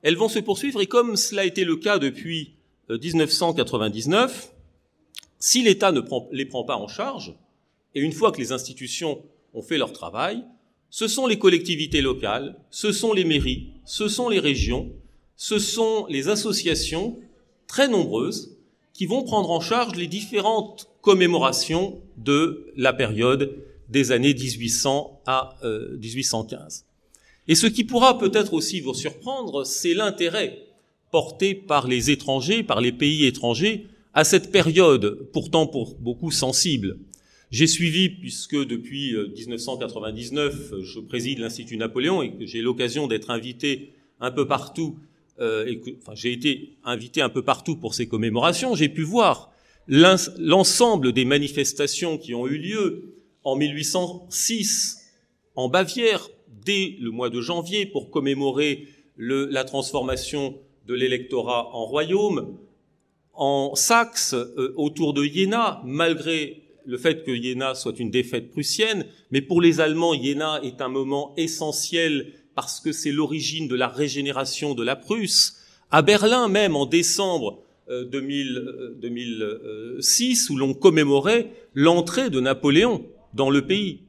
elles 0.02 0.16
vont 0.16 0.30
se 0.30 0.40
poursuivre 0.40 0.82
et 0.82 0.88
comme 0.88 1.16
cela 1.16 1.42
a 1.42 1.46
été 1.46 1.64
le 1.66 1.76
cas 1.76 2.00
depuis 2.00 2.56
1999, 2.90 4.22
euh, 4.22 4.56
si 5.40 5.64
l'État 5.64 5.92
ne 5.92 6.02
les 6.32 6.46
prend 6.46 6.64
pas 6.64 6.78
en 6.78 6.88
charge, 6.88 7.36
et 7.96 8.02
une 8.02 8.12
fois 8.12 8.32
que 8.32 8.40
les 8.40 8.52
institutions 8.52 9.24
ont 9.54 9.62
fait 9.62 9.78
leur 9.78 9.94
travail, 9.94 10.44
ce 10.90 11.08
sont 11.08 11.28
les 11.28 11.38
collectivités 11.38 12.02
locales, 12.02 12.60
ce 12.72 12.92
sont 12.92 13.14
les 13.14 13.26
mairies, 13.26 13.74
ce 13.86 14.08
sont 14.08 14.30
les 14.30 14.40
régions, 14.40 14.92
ce 15.42 15.58
sont 15.58 16.06
les 16.10 16.28
associations 16.28 17.18
très 17.66 17.88
nombreuses 17.88 18.58
qui 18.94 19.06
vont 19.06 19.24
prendre 19.24 19.52
en 19.52 19.62
charge 19.62 19.96
les 19.96 20.08
différentes 20.08 20.90
commémorations 21.02 22.02
de 22.18 22.68
la 22.76 22.92
période 22.92 23.56
des 23.88 24.12
années 24.12 24.34
1800 24.34 25.22
à 25.26 25.58
1815. 25.64 26.84
Euh, 26.84 27.52
et 27.52 27.56
ce 27.56 27.68
qui 27.68 27.86
pourra 27.86 28.18
peut-être 28.18 28.54
aussi 28.54 28.82
vous 28.82 28.94
surprendre, 28.94 29.64
c'est 29.64 29.94
l'intérêt 29.94 30.62
porté 31.10 31.56
par 31.56 31.88
les 31.88 32.12
étrangers, 32.12 32.62
par 32.62 32.82
les 32.82 32.92
pays 32.92 33.26
étrangers, 33.26 33.88
à 34.14 34.26
cette 34.26 34.52
période 34.52 35.30
pourtant 35.32 35.68
pour 35.68 35.96
beaucoup 35.96 36.32
sensible. 36.32 36.98
J'ai 37.50 37.66
suivi, 37.66 38.10
puisque 38.10 38.58
depuis 38.58 39.16
1999, 39.38 40.74
euh, 40.74 40.84
je 40.84 41.00
préside 41.00 41.40
l'Institut 41.40 41.78
Napoléon 41.78 42.22
et 42.24 42.34
que 42.34 42.46
j'ai 42.46 42.62
l'occasion 42.62 43.08
d'être 43.08 43.30
invité 43.30 43.94
un 44.20 44.32
peu 44.32 44.46
partout, 44.46 44.98
euh, 45.42 45.66
et 45.66 45.98
enfin, 46.02 46.14
j'ai 46.16 46.34
été 46.34 46.78
invité 46.84 47.22
un 47.22 47.30
peu 47.30 47.44
partout 47.44 47.76
pour 47.76 47.94
ces 47.94 48.08
commémorations, 48.08 48.76
j'ai 48.76 48.90
pu 48.90 49.04
voir 49.04 49.52
l'ensemble 49.88 51.14
des 51.14 51.26
manifestations 51.26 52.18
qui 52.18 52.36
ont 52.36 52.46
eu 52.48 52.58
lieu 52.58 53.16
en 53.44 53.56
1806 53.56 55.00
en 55.56 55.68
Bavière 55.68 56.30
dès 56.64 56.96
le 57.00 57.10
mois 57.12 57.30
de 57.30 57.42
janvier 57.42 57.86
pour 57.86 58.12
commémorer 58.12 58.88
la 59.18 59.64
transformation 59.64 60.58
de 60.86 60.94
l'électorat 60.94 61.76
en 61.76 61.86
royaume. 61.86 62.58
En 63.34 63.74
Saxe, 63.76 64.34
euh, 64.34 64.74
autour 64.76 65.14
de 65.14 65.24
Iéna, 65.24 65.82
malgré 65.86 66.64
le 66.86 66.98
fait 66.98 67.24
que 67.24 67.32
Iéna 67.32 67.76
soit 67.76 68.00
une 68.00 68.12
défaite 68.12 68.52
prussienne, 68.52 69.06
mais 69.32 69.42
pour 69.42 69.62
les 69.62 69.80
Allemands, 69.80 70.14
Iéna 70.14 70.60
est 70.64 70.82
un 70.82 70.90
moment 70.90 71.34
essentiel 71.38 72.34
parce 72.56 72.80
que 72.80 72.92
c'est 72.92 73.12
l'origine 73.12 73.68
de 73.68 73.76
la 73.76 73.88
régénération 73.88 74.74
de 74.74 74.84
la 74.84 74.96
Prusse. 74.96 75.58
À 75.92 76.02
Berlin 76.02 76.48
même, 76.48 76.76
en 76.76 76.86
décembre 76.86 77.64
2006, 77.90 79.42
euh, 79.42 80.52
euh, 80.52 80.54
où 80.54 80.58
l'on 80.58 80.74
commémorait 80.74 81.52
l'entrée 81.74 82.30
de 82.30 82.40
Napoléon 82.40 83.06
dans 83.34 83.50
le 83.50 83.66
pays. 83.66 84.02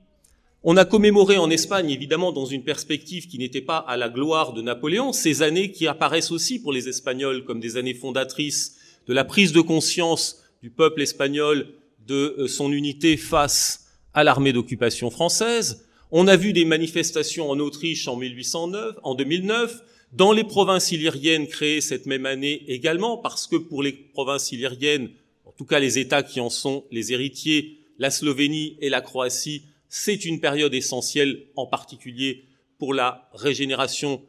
On 0.62 0.76
a 0.76 0.85
commémoré 0.85 1.38
en 1.38 1.48
Espagne, 1.48 1.88
évidemment, 1.88 2.33
dans 2.33 2.44
une 2.44 2.64
perspective 2.64 3.29
qui 3.29 3.38
n'était 3.38 3.62
pas 3.62 3.79
à 3.79 3.96
la 3.96 4.11
gloire 4.11 4.53
de 4.53 4.61
Napoléon, 4.61 5.12
ces 5.14 5.40
années 5.40 5.72
qui 5.72 5.87
apparaissent 5.87 6.31
aussi 6.31 6.61
pour 6.61 6.72
les 6.72 6.87
Espagnols 6.88 7.44
comme 7.44 7.61
des 7.61 7.79
années 7.79 7.94
fondatrices 7.94 8.76
de 9.07 9.14
la 9.14 9.24
prise 9.24 9.53
de 9.53 9.62
conscience 9.62 10.42
du 10.62 10.68
peuple 10.70 11.00
espagnol 11.00 11.68
de 12.07 12.37
euh, 12.38 12.46
son 12.46 12.72
unité 12.72 13.16
face 13.16 13.87
à 14.12 14.22
l'armée 14.22 14.53
d'occupation 14.53 15.11
française. 15.11 15.87
On 16.12 16.27
a 16.27 16.37
vu 16.37 16.53
des 16.53 16.64
manifestations 16.64 17.49
en 17.51 17.61
Autriche 17.61 18.09
en 18.09 18.16
1809, 18.16 18.96
en 19.05 19.14
2009, 19.14 19.81
dans 20.12 20.33
les 20.33 20.42
provinces 20.42 20.90
illyriennes 20.90 21.46
créées 21.46 21.81
cette 21.81 22.07
même 22.07 22.27
année 22.27 22.64
également, 22.66 23.16
parce 23.16 23.46
que 23.46 23.55
pour 23.55 23.81
les 23.81 23.92
provinces 23.92 24.51
illyriennes, 24.51 25.11
en 25.44 25.53
tout 25.53 25.64
cas 25.64 25.79
les 25.79 26.01
États 26.01 26.25
qui 26.25 26.40
en 26.40 26.51
sont 26.51 26.85
les 26.90 27.12
héritiers, 27.12 27.79
la 27.99 28.11
Slovénie 28.11 28.77
et 28.81 28.88
la 28.88 29.03
Croatie, 29.03 29.62
c'est 29.88 30.25
une 30.25 30.40
période 30.40 30.75
essentielle, 30.75 31.44
en 31.55 31.66
particulier 31.66 32.44
pour 32.79 32.92
la 32.92 33.29
régénération 33.33 34.20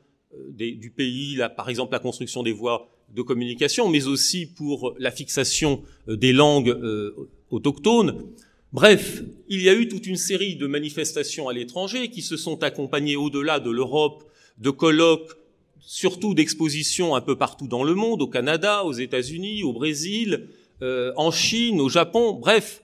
du 0.50 0.94
pays, 0.96 1.40
par 1.58 1.68
exemple 1.70 1.94
la 1.94 2.00
construction 2.00 2.44
des 2.44 2.52
voies 2.52 2.90
de 3.10 3.24
communication, 3.24 3.90
mais 3.90 4.06
aussi 4.06 4.46
pour 4.46 4.94
la 5.00 5.10
fixation 5.10 5.82
des 6.08 6.32
langues 6.32 6.78
autochtones. 7.50 8.24
Bref, 8.74 9.22
il 9.50 9.62
y 9.62 9.68
a 9.68 9.74
eu 9.74 9.90
toute 9.90 10.08
une 10.08 10.16
série 10.16 10.56
de 10.56 10.66
manifestations 10.66 11.50
à 11.50 11.54
l'étranger 11.54 12.10
qui 12.10 12.22
se 12.22 12.38
sont 12.38 12.64
accompagnées 12.64 13.18
au-delà 13.18 13.60
de 13.60 13.70
l'Europe, 13.70 14.24
de 14.60 14.70
colloques, 14.70 15.34
surtout 15.82 16.34
d'expositions 16.34 17.14
un 17.14 17.20
peu 17.20 17.38
partout 17.38 17.68
dans 17.68 17.84
le 17.84 17.96
monde, 17.96 18.22
au 18.22 18.28
Canada, 18.28 18.86
aux 18.86 18.94
États-Unis, 18.94 19.64
au 19.64 19.74
Brésil, 19.74 20.48
euh, 20.82 21.12
en 21.18 21.32
Chine, 21.32 21.82
au 21.82 21.90
Japon. 21.90 22.32
Bref, 22.34 22.82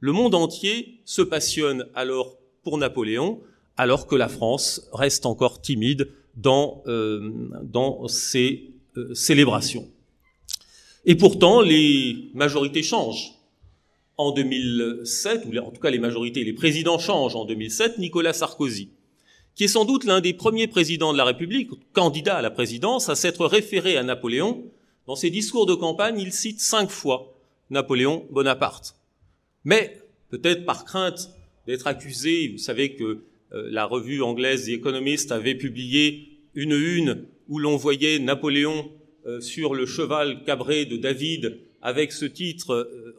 le 0.00 0.12
monde 0.12 0.34
entier 0.34 1.00
se 1.04 1.20
passionne 1.20 1.86
alors 1.94 2.38
pour 2.62 2.78
Napoléon, 2.78 3.40
alors 3.76 4.06
que 4.06 4.16
la 4.16 4.28
France 4.28 4.88
reste 4.94 5.26
encore 5.26 5.60
timide 5.60 6.08
dans, 6.34 6.82
euh, 6.86 7.30
dans 7.62 8.08
ses 8.08 8.70
euh, 8.96 9.12
célébrations. 9.12 9.86
Et 11.04 11.14
pourtant, 11.14 11.60
les 11.60 12.30
majorités 12.32 12.82
changent 12.82 13.35
en 14.18 14.32
2007, 14.32 15.46
ou 15.46 15.56
en 15.58 15.70
tout 15.70 15.80
cas 15.80 15.90
les 15.90 15.98
majorités, 15.98 16.44
les 16.44 16.52
présidents 16.52 16.98
changent 16.98 17.36
en 17.36 17.44
2007, 17.44 17.98
Nicolas 17.98 18.32
Sarkozy, 18.32 18.90
qui 19.54 19.64
est 19.64 19.68
sans 19.68 19.84
doute 19.84 20.04
l'un 20.04 20.20
des 20.20 20.32
premiers 20.32 20.66
présidents 20.66 21.12
de 21.12 21.18
la 21.18 21.24
République, 21.24 21.70
candidat 21.92 22.36
à 22.36 22.42
la 22.42 22.50
présidence, 22.50 23.08
à 23.08 23.14
s'être 23.14 23.46
référé 23.46 23.96
à 23.96 24.02
Napoléon. 24.02 24.64
Dans 25.06 25.16
ses 25.16 25.30
discours 25.30 25.66
de 25.66 25.74
campagne, 25.74 26.18
il 26.18 26.32
cite 26.32 26.60
cinq 26.60 26.90
fois 26.90 27.34
Napoléon 27.70 28.26
Bonaparte. 28.30 28.96
Mais, 29.64 30.00
peut-être 30.30 30.64
par 30.64 30.84
crainte 30.84 31.30
d'être 31.66 31.86
accusé, 31.86 32.48
vous 32.48 32.58
savez 32.58 32.94
que 32.94 33.24
euh, 33.52 33.68
la 33.70 33.84
revue 33.84 34.22
anglaise 34.22 34.66
The 34.66 34.70
Economist 34.70 35.32
avait 35.32 35.54
publié 35.54 36.28
une 36.54 36.72
une 36.72 37.26
où 37.48 37.58
l'on 37.58 37.76
voyait 37.76 38.18
Napoléon 38.18 38.90
euh, 39.26 39.40
sur 39.40 39.74
le 39.74 39.86
cheval 39.86 40.44
cabré 40.44 40.84
de 40.84 40.96
David 40.96 41.58
avec 41.86 42.10
ce 42.10 42.24
titre, 42.24 42.72
euh, 42.72 43.16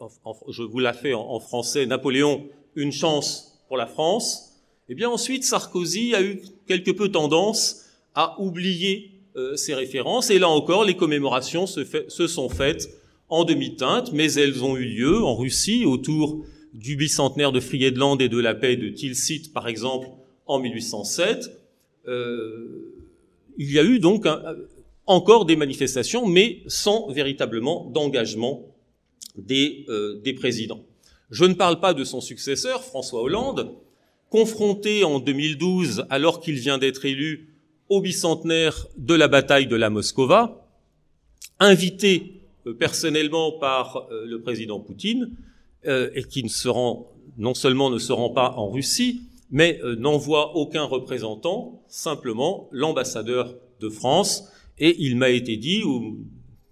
je 0.50 0.62
vous 0.62 0.80
la 0.80 0.92
fais 0.92 1.14
en, 1.14 1.40
français, 1.40 1.86
Napoléon, 1.86 2.50
une 2.76 2.92
chance 2.92 3.64
pour 3.70 3.78
la 3.78 3.88
France, 3.88 4.60
eh 4.90 4.94
bien 4.94 5.10
ensuite 5.10 5.46
Sarkozy 5.46 6.14
a 6.14 6.22
eu 6.22 6.42
quelque 6.68 6.92
peu 6.92 7.08
tendance 7.08 7.86
à 8.14 8.36
oublier 8.42 9.12
euh, 9.38 9.56
ces 9.56 9.74
références, 9.74 10.32
et 10.32 10.38
là 10.38 10.50
encore 10.50 10.84
les 10.84 10.98
commémorations 10.98 11.66
se, 11.66 11.80
se 12.10 12.28
sont 12.28 12.50
faites 12.50 12.90
en 13.30 13.46
demi-teinte, 13.46 14.12
mais 14.12 14.34
elles 14.34 14.62
ont 14.66 14.76
eu 14.76 14.84
lieu 14.84 15.24
en 15.24 15.38
Russie 15.38 15.86
autour 15.86 16.44
du 16.74 16.98
bicentenaire 16.98 17.54
de 17.54 17.62
Friedland 17.62 18.20
et 18.20 18.28
de 18.28 18.38
la 18.38 18.54
paix 18.54 18.76
de 18.76 18.90
Tilsit, 18.90 19.54
par 19.54 19.70
exemple, 19.70 20.10
en 20.46 20.60
1807. 20.60 21.52
Euh, 22.10 22.94
il 23.58 23.72
y 23.72 23.80
a 23.80 23.84
eu 23.86 24.00
donc 24.00 24.26
un, 24.26 24.42
encore 25.08 25.46
des 25.46 25.56
manifestations, 25.56 26.28
mais 26.28 26.62
sans 26.68 27.10
véritablement 27.12 27.86
d'engagement 27.86 28.66
des, 29.38 29.86
euh, 29.90 30.20
des 30.24 30.34
présidents. 30.34 30.84
Je 31.32 31.46
ne 31.46 31.54
parle 31.54 31.80
pas 31.80 31.94
de 31.94 32.04
son 32.04 32.22
successeur, 32.22 32.84
François 32.84 33.22
Hollande, 33.22 33.74
confronté 34.30 35.04
en 35.04 35.20
2012, 35.20 36.06
alors 36.10 36.42
qu'il 36.42 36.56
vient 36.56 36.78
d'être 36.78 37.06
élu 37.06 37.54
au 37.90 38.02
bicentenaire 38.02 38.88
de 38.98 39.14
la 39.14 39.30
bataille 39.30 39.68
de 39.68 39.78
la 39.78 39.90
Moscova, 39.90 40.68
invité 41.60 42.42
euh, 42.66 42.74
personnellement 42.74 43.54
par 43.54 44.08
euh, 44.12 44.26
le 44.26 44.42
président 44.42 44.80
Poutine, 44.80 45.32
et 45.86 46.24
qui 46.24 46.44
ne 46.44 46.50
se 46.50 46.68
rend, 46.68 47.14
non 47.38 47.54
seulement 47.54 47.90
ne 47.90 47.98
se 47.98 48.12
rend 48.12 48.32
pas 48.32 48.56
en 48.58 48.70
Russie, 48.70 49.22
mais 49.52 49.80
n'envoie 49.98 50.58
aucun 50.58 50.84
représentant, 50.84 51.82
simplement 51.88 52.68
l'ambassadeur 52.74 53.56
de 53.80 53.88
France, 53.88 54.50
et 54.80 54.96
il 55.00 55.16
m'a 55.16 55.30
été 55.30 55.58
dit 55.58 55.84
au 55.84 56.18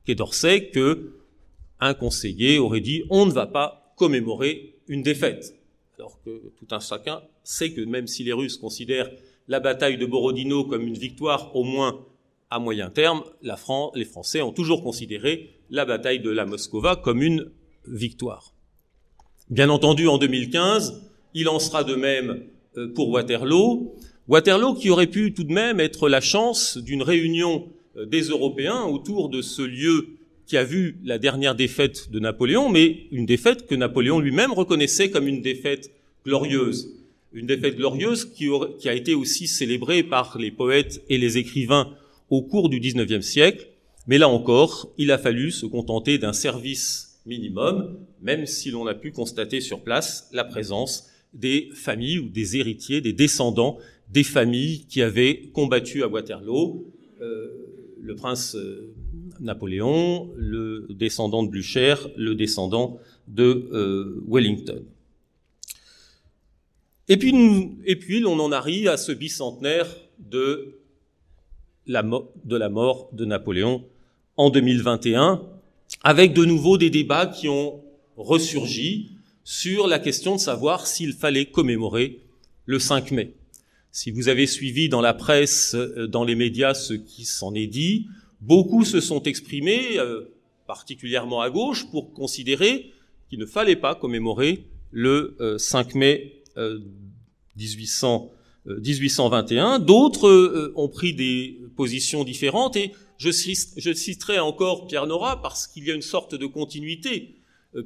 Quai 0.05 0.15
d'Orsay 0.15 0.69
que 0.69 1.13
un 1.79 1.93
conseiller 1.93 2.59
aurait 2.59 2.81
dit 2.81 3.03
on 3.09 3.25
ne 3.25 3.31
va 3.31 3.47
pas 3.47 3.93
commémorer 3.97 4.75
une 4.87 5.01
défaite. 5.01 5.55
Alors 5.97 6.21
que 6.23 6.51
tout 6.57 6.67
un 6.71 6.79
chacun 6.79 7.21
sait 7.43 7.71
que 7.71 7.81
même 7.81 8.07
si 8.07 8.23
les 8.23 8.33
Russes 8.33 8.57
considèrent 8.57 9.09
la 9.47 9.59
bataille 9.59 9.97
de 9.97 10.05
Borodino 10.05 10.65
comme 10.65 10.87
une 10.87 10.97
victoire 10.97 11.55
au 11.55 11.63
moins 11.63 12.05
à 12.49 12.59
moyen 12.59 12.89
terme, 12.89 13.23
la 13.41 13.57
France, 13.57 13.91
les 13.95 14.05
Français 14.05 14.41
ont 14.41 14.51
toujours 14.51 14.83
considéré 14.83 15.51
la 15.69 15.85
bataille 15.85 16.19
de 16.19 16.29
la 16.29 16.45
Moscova 16.45 16.95
comme 16.95 17.21
une 17.21 17.51
victoire. 17.87 18.53
Bien 19.49 19.69
entendu, 19.69 20.07
en 20.07 20.17
2015, 20.17 21.01
il 21.33 21.49
en 21.49 21.59
sera 21.59 21.83
de 21.83 21.95
même 21.95 22.45
euh, 22.77 22.91
pour 22.93 23.09
Waterloo. 23.09 23.95
Waterloo 24.27 24.73
qui 24.73 24.89
aurait 24.89 25.07
pu 25.07 25.33
tout 25.33 25.43
de 25.43 25.53
même 25.53 25.79
être 25.79 26.09
la 26.09 26.21
chance 26.21 26.77
d'une 26.77 27.03
réunion 27.03 27.69
des 27.95 28.23
Européens 28.23 28.83
autour 28.83 29.29
de 29.29 29.41
ce 29.41 29.61
lieu 29.61 30.07
qui 30.45 30.57
a 30.57 30.63
vu 30.63 30.97
la 31.03 31.17
dernière 31.17 31.55
défaite 31.55 32.11
de 32.11 32.19
Napoléon, 32.19 32.69
mais 32.69 33.07
une 33.11 33.25
défaite 33.25 33.65
que 33.67 33.75
Napoléon 33.75 34.19
lui-même 34.19 34.53
reconnaissait 34.53 35.09
comme 35.09 35.27
une 35.27 35.41
défaite 35.41 35.91
glorieuse. 36.25 36.91
Une 37.33 37.47
défaite 37.47 37.75
glorieuse 37.75 38.25
qui, 38.25 38.47
a 38.87 38.93
été 38.93 39.13
aussi 39.13 39.47
célébrée 39.47 40.03
par 40.03 40.37
les 40.37 40.51
poètes 40.51 41.03
et 41.09 41.17
les 41.17 41.37
écrivains 41.37 41.93
au 42.29 42.41
cours 42.41 42.69
du 42.69 42.79
XIXe 42.79 43.25
siècle. 43.25 43.67
Mais 44.07 44.17
là 44.17 44.29
encore, 44.29 44.93
il 44.97 45.11
a 45.11 45.17
fallu 45.17 45.51
se 45.51 45.65
contenter 45.65 46.17
d'un 46.17 46.33
service 46.33 47.19
minimum, 47.25 47.97
même 48.21 48.45
si 48.45 48.69
l'on 48.69 48.85
a 48.87 48.93
pu 48.93 49.11
constater 49.11 49.61
sur 49.61 49.81
place 49.81 50.29
la 50.31 50.43
présence 50.43 51.09
des 51.33 51.69
familles 51.73 52.19
ou 52.19 52.29
des 52.29 52.57
héritiers, 52.57 53.01
des 53.01 53.13
descendants 53.13 53.77
des 54.11 54.23
familles 54.23 54.85
qui 54.87 55.01
avaient 55.01 55.49
combattu 55.53 56.03
à 56.03 56.07
Waterloo. 56.07 56.85
Euh, 57.21 57.64
le 58.05 58.15
prince 58.15 58.55
euh, 58.55 58.93
Napoléon, 59.39 60.31
le 60.37 60.87
descendant 60.91 61.43
de 61.43 61.49
Blücher, 61.49 61.95
le 62.15 62.35
descendant 62.35 62.99
de 63.27 63.67
euh, 63.73 64.23
Wellington. 64.27 64.83
Et 67.07 67.17
puis, 67.17 67.33
et 67.85 68.25
on 68.25 68.39
en 68.39 68.51
arrive 68.51 68.87
à 68.87 68.97
ce 68.97 69.11
bicentenaire 69.11 69.87
de 70.19 70.79
la, 71.87 72.03
de 72.03 72.55
la 72.55 72.69
mort 72.69 73.09
de 73.13 73.25
Napoléon 73.25 73.83
en 74.37 74.49
2021, 74.49 75.41
avec 76.03 76.33
de 76.33 76.45
nouveau 76.45 76.77
des 76.77 76.89
débats 76.89 77.27
qui 77.27 77.47
ont 77.47 77.83
ressurgi 78.17 79.11
sur 79.43 79.87
la 79.87 79.99
question 79.99 80.35
de 80.35 80.39
savoir 80.39 80.87
s'il 80.87 81.13
fallait 81.13 81.45
commémorer 81.45 82.21
le 82.65 82.79
5 82.79 83.11
mai. 83.11 83.33
Si 83.95 84.11
vous 84.11 84.27
avez 84.27 84.45
suivi 84.45 84.89
dans 84.89 84.99
la 84.99 85.13
presse, 85.13 85.73
euh, 85.73 86.05
dans 86.05 86.25
les 86.25 86.35
médias 86.35 86.73
ce 86.73 86.93
qui 86.93 87.23
s'en 87.23 87.53
est 87.53 87.65
dit, 87.65 88.07
beaucoup 88.41 88.83
se 88.83 88.99
sont 88.99 89.23
exprimés, 89.23 89.97
euh, 89.99 90.35
particulièrement 90.67 91.39
à 91.39 91.49
gauche, 91.49 91.89
pour 91.91 92.11
considérer 92.11 92.91
qu'il 93.29 93.39
ne 93.39 93.45
fallait 93.45 93.77
pas 93.77 93.95
commémorer 93.95 94.65
le 94.91 95.37
5 95.57 95.95
euh, 95.95 95.97
mai 95.97 96.43
1800, 97.55 98.33
1821. 98.65 99.79
D'autres 99.79 100.73
ont 100.75 100.89
pris 100.89 101.13
des 101.13 101.57
positions 101.77 102.25
différentes 102.25 102.75
et 102.75 102.91
je, 103.17 103.29
je 103.29 103.93
citerai 103.93 104.39
encore 104.39 104.87
Pierre 104.87 105.07
Nora 105.07 105.41
parce 105.41 105.67
qu'il 105.67 105.85
y 105.85 105.91
a 105.91 105.93
une 105.93 106.01
sorte 106.01 106.35
de 106.35 106.45
continuité. 106.47 107.35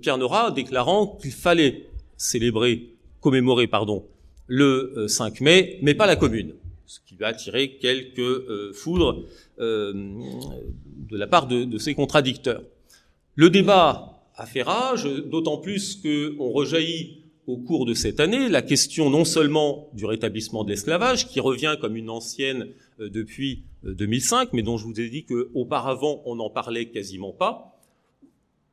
Pierre 0.01 0.17
Nora 0.17 0.49
déclarant 0.49 1.19
qu'il 1.21 1.33
fallait 1.33 1.85
célébrer, 2.17 2.95
commémorer, 3.21 3.67
pardon, 3.67 4.07
le 4.49 5.05
5 5.07 5.41
euh, 5.41 5.45
mai, 5.45 5.79
mais 5.81 5.93
pas 5.93 6.07
la 6.07 6.17
commune, 6.17 6.55
ce 6.85 6.99
qui 7.05 7.15
va 7.15 7.27
attirer 7.27 7.77
quelques 7.77 8.19
euh, 8.19 8.73
foudres 8.73 9.23
euh, 9.59 9.93
de 9.93 11.17
la 11.17 11.27
part 11.27 11.47
de, 11.47 11.63
de 11.63 11.77
ses 11.77 11.93
contradicteurs. 11.93 12.63
Le 13.35 13.49
débat 13.49 14.23
a 14.35 14.45
fait 14.45 14.63
rage, 14.63 15.03
d'autant 15.03 15.57
plus 15.57 16.01
qu'on 16.01 16.49
rejaillit 16.49 17.21
au 17.45 17.57
cours 17.57 17.85
de 17.85 17.93
cette 17.93 18.19
année 18.19 18.49
la 18.49 18.61
question 18.61 19.09
non 19.09 19.23
seulement 19.23 19.89
du 19.93 20.05
rétablissement 20.05 20.63
de 20.63 20.71
l'esclavage, 20.71 21.27
qui 21.27 21.39
revient 21.39 21.77
comme 21.79 21.95
une 21.95 22.09
ancienne 22.09 22.67
depuis 22.99 23.63
2005, 23.83 24.53
mais 24.53 24.61
dont 24.61 24.77
je 24.77 24.85
vous 24.85 24.99
ai 24.99 25.09
dit 25.09 25.25
qu'auparavant 25.25 26.21
on 26.25 26.35
n'en 26.35 26.49
parlait 26.49 26.85
quasiment 26.85 27.31
pas. 27.31 27.79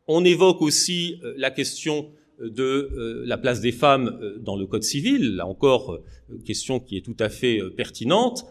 On 0.09 0.25
évoque 0.25 0.63
aussi 0.63 1.21
la 1.37 1.51
question 1.51 2.11
de 2.41 2.63
euh, 2.63 3.23
la 3.27 3.39
place 3.39 3.61
des 3.61 3.73
femmes 3.73 4.19
euh, 4.21 4.39
dans 4.39 4.57
le 4.57 4.67
Code 4.67 4.83
civil, 4.83 5.37
là 5.37 5.47
encore, 5.47 5.95
euh, 5.95 6.39
question 6.45 6.81
qui 6.81 6.97
est 6.97 7.01
tout 7.01 7.17
à 7.19 7.29
fait 7.29 7.61
pertinente. 7.77 8.47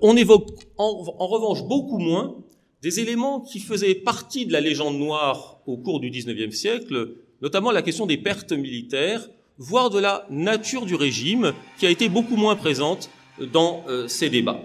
on 0.00 0.16
évoque 0.16 0.48
en, 0.78 1.02
revanche 1.02 1.62
beaucoup 1.64 1.98
moins 1.98 2.36
des 2.82 3.00
éléments 3.00 3.40
qui 3.40 3.60
faisaient 3.60 3.94
partie 3.94 4.46
de 4.46 4.52
la 4.52 4.60
légende 4.60 4.98
noire 4.98 5.60
au 5.66 5.76
cours 5.76 6.00
du 6.00 6.10
XIXe 6.10 6.54
siècle, 6.54 7.16
notamment 7.42 7.70
la 7.70 7.82
question 7.82 8.06
des 8.06 8.16
pertes 8.16 8.52
militaires, 8.52 9.28
voire 9.58 9.90
de 9.90 9.98
la 9.98 10.26
nature 10.30 10.86
du 10.86 10.94
régime, 10.94 11.52
qui 11.78 11.86
a 11.86 11.90
été 11.90 12.08
beaucoup 12.08 12.36
moins 12.36 12.56
présente 12.56 13.10
dans 13.52 13.84
ces 14.06 14.30
débats. 14.30 14.62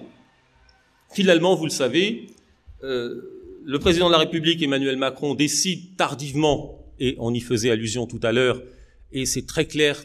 Finalement, 1.11 1.55
vous 1.55 1.65
le 1.65 1.71
savez, 1.71 2.27
le 2.81 3.77
président 3.79 4.07
de 4.07 4.13
la 4.13 4.19
République, 4.19 4.61
Emmanuel 4.61 4.97
Macron, 4.97 5.35
décide 5.35 5.95
tardivement 5.97 6.78
et 6.99 7.15
on 7.19 7.33
y 7.33 7.39
faisait 7.39 7.71
allusion 7.71 8.05
tout 8.05 8.19
à 8.23 8.31
l'heure, 8.31 8.61
et 9.11 9.25
c'est 9.25 9.45
très 9.45 9.65
clair, 9.65 10.03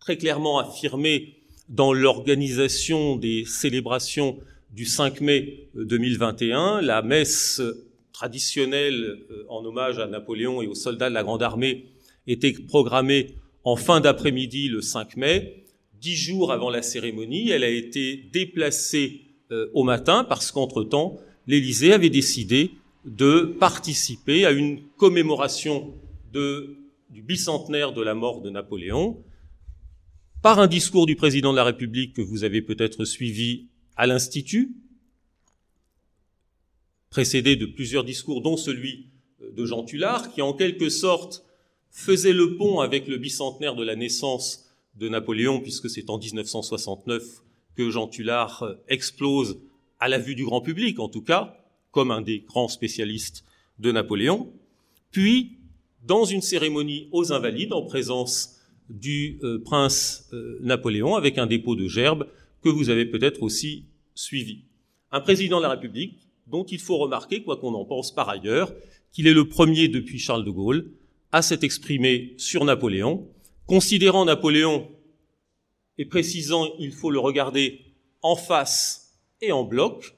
très 0.00 0.16
clairement 0.16 0.58
affirmé 0.58 1.36
dans 1.68 1.92
l'organisation 1.92 3.16
des 3.16 3.44
célébrations 3.44 4.38
du 4.70 4.84
5 4.84 5.20
mai 5.20 5.68
2021, 5.74 6.80
la 6.80 7.02
messe 7.02 7.60
traditionnelle 8.12 9.18
en 9.48 9.64
hommage 9.64 9.98
à 9.98 10.06
Napoléon 10.06 10.62
et 10.62 10.66
aux 10.66 10.74
soldats 10.74 11.08
de 11.08 11.14
la 11.14 11.22
Grande 11.22 11.42
Armée 11.42 11.86
était 12.26 12.52
programmée 12.52 13.34
en 13.64 13.76
fin 13.76 14.00
d'après-midi 14.00 14.68
le 14.68 14.80
5 14.80 15.16
mai, 15.16 15.64
dix 16.00 16.16
jours 16.16 16.52
avant 16.52 16.70
la 16.70 16.82
cérémonie. 16.82 17.50
Elle 17.50 17.64
a 17.64 17.68
été 17.68 18.16
déplacée 18.32 19.22
au 19.72 19.84
matin 19.84 20.24
parce 20.28 20.50
qu'entre-temps, 20.50 21.18
l'Élysée 21.46 21.92
avait 21.92 22.10
décidé 22.10 22.70
de 23.04 23.56
participer 23.58 24.46
à 24.46 24.52
une 24.52 24.82
commémoration 24.96 25.94
du 26.32 27.22
bicentenaire 27.22 27.92
de 27.92 28.02
la 28.02 28.14
mort 28.14 28.40
de 28.40 28.50
Napoléon 28.50 29.22
par 30.40 30.58
un 30.58 30.66
discours 30.66 31.06
du 31.06 31.16
président 31.16 31.52
de 31.52 31.56
la 31.56 31.64
République 31.64 32.14
que 32.14 32.22
vous 32.22 32.44
avez 32.44 32.62
peut-être 32.62 33.04
suivi 33.04 33.68
à 33.96 34.06
l'Institut, 34.06 34.74
précédé 37.10 37.56
de 37.56 37.66
plusieurs 37.66 38.04
discours, 38.04 38.42
dont 38.42 38.56
celui 38.56 39.06
de 39.40 39.66
Jean 39.66 39.84
Tullard, 39.84 40.32
qui 40.32 40.42
en 40.42 40.52
quelque 40.52 40.88
sorte 40.88 41.44
faisait 41.90 42.32
le 42.32 42.56
pont 42.56 42.80
avec 42.80 43.06
le 43.06 43.18
bicentenaire 43.18 43.76
de 43.76 43.84
la 43.84 43.96
naissance 43.96 44.64
de 44.96 45.08
Napoléon, 45.08 45.60
puisque 45.60 45.90
c'est 45.90 46.10
en 46.10 46.18
1969 46.18 47.42
que 47.76 47.90
Jean 47.90 48.08
Tullard 48.08 48.64
explose 48.88 49.58
à 50.00 50.08
la 50.08 50.18
vue 50.18 50.34
du 50.34 50.44
grand 50.44 50.60
public, 50.60 50.98
en 50.98 51.08
tout 51.08 51.22
cas, 51.22 51.61
comme 51.92 52.10
un 52.10 52.20
des 52.20 52.40
grands 52.40 52.68
spécialistes 52.68 53.44
de 53.78 53.92
Napoléon, 53.92 54.52
puis 55.12 55.58
dans 56.04 56.24
une 56.24 56.42
cérémonie 56.42 57.08
aux 57.12 57.32
Invalides 57.32 57.72
en 57.72 57.82
présence 57.82 58.60
du 58.88 59.38
euh, 59.44 59.62
prince 59.64 60.28
euh, 60.32 60.58
Napoléon 60.60 61.14
avec 61.14 61.38
un 61.38 61.46
dépôt 61.46 61.76
de 61.76 61.86
gerbes 61.86 62.26
que 62.62 62.68
vous 62.68 62.90
avez 62.90 63.06
peut-être 63.06 63.42
aussi 63.42 63.86
suivi. 64.14 64.64
Un 65.12 65.20
président 65.20 65.58
de 65.58 65.62
la 65.62 65.70
République 65.70 66.28
dont 66.46 66.64
il 66.64 66.80
faut 66.80 66.98
remarquer, 66.98 67.42
quoi 67.42 67.56
qu'on 67.56 67.74
en 67.74 67.84
pense 67.84 68.14
par 68.14 68.28
ailleurs, 68.28 68.72
qu'il 69.12 69.26
est 69.26 69.32
le 69.32 69.48
premier 69.48 69.88
depuis 69.88 70.18
Charles 70.18 70.44
de 70.44 70.50
Gaulle 70.50 70.90
à 71.30 71.42
s'être 71.42 71.64
exprimé 71.64 72.34
sur 72.36 72.64
Napoléon, 72.64 73.26
considérant 73.66 74.24
Napoléon 74.24 74.88
et 75.98 76.04
précisant 76.04 76.68
il 76.78 76.92
faut 76.92 77.10
le 77.10 77.18
regarder 77.18 77.80
en 78.22 78.36
face 78.36 79.18
et 79.40 79.52
en 79.52 79.64
bloc, 79.64 80.14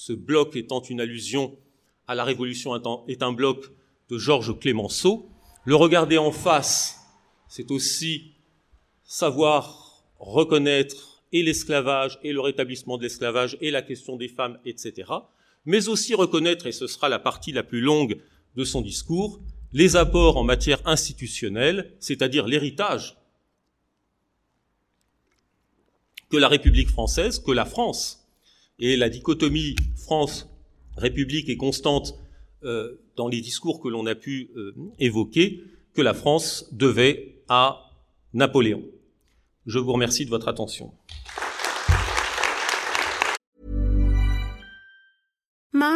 ce 0.00 0.14
bloc 0.14 0.56
étant 0.56 0.80
une 0.80 0.98
allusion 0.98 1.58
à 2.06 2.14
la 2.14 2.24
Révolution 2.24 2.74
est 3.06 3.22
un 3.22 3.32
bloc 3.32 3.70
de 4.08 4.16
Georges 4.16 4.58
Clémenceau. 4.58 5.28
Le 5.66 5.74
regarder 5.74 6.16
en 6.16 6.32
face, 6.32 6.98
c'est 7.48 7.70
aussi 7.70 8.32
savoir 9.04 10.02
reconnaître 10.18 11.22
et 11.32 11.42
l'esclavage 11.42 12.18
et 12.22 12.32
le 12.32 12.40
rétablissement 12.40 12.96
de 12.96 13.02
l'esclavage 13.02 13.58
et 13.60 13.70
la 13.70 13.82
question 13.82 14.16
des 14.16 14.28
femmes, 14.28 14.58
etc. 14.64 15.12
Mais 15.66 15.90
aussi 15.90 16.14
reconnaître, 16.14 16.66
et 16.66 16.72
ce 16.72 16.86
sera 16.86 17.10
la 17.10 17.18
partie 17.18 17.52
la 17.52 17.62
plus 17.62 17.82
longue 17.82 18.22
de 18.56 18.64
son 18.64 18.80
discours, 18.80 19.38
les 19.74 19.96
apports 19.96 20.38
en 20.38 20.44
matière 20.44 20.80
institutionnelle, 20.86 21.94
c'est-à-dire 22.00 22.46
l'héritage 22.46 23.18
que 26.30 26.38
la 26.38 26.48
République 26.48 26.88
française, 26.88 27.38
que 27.38 27.52
la 27.52 27.66
France 27.66 28.19
et 28.80 28.96
la 28.96 29.08
dichotomie 29.08 29.76
France-République 29.96 31.48
est 31.48 31.56
constante 31.56 32.14
euh, 32.64 33.00
dans 33.16 33.28
les 33.28 33.40
discours 33.40 33.80
que 33.80 33.88
l'on 33.88 34.06
a 34.06 34.14
pu 34.14 34.50
euh, 34.56 34.74
évoquer, 34.98 35.62
que 35.94 36.02
la 36.02 36.14
France 36.14 36.68
devait 36.72 37.42
à 37.48 37.90
Napoléon. 38.32 38.82
Je 39.66 39.78
vous 39.78 39.92
remercie 39.92 40.24
de 40.24 40.30
votre 40.30 40.48
attention. 40.48 40.92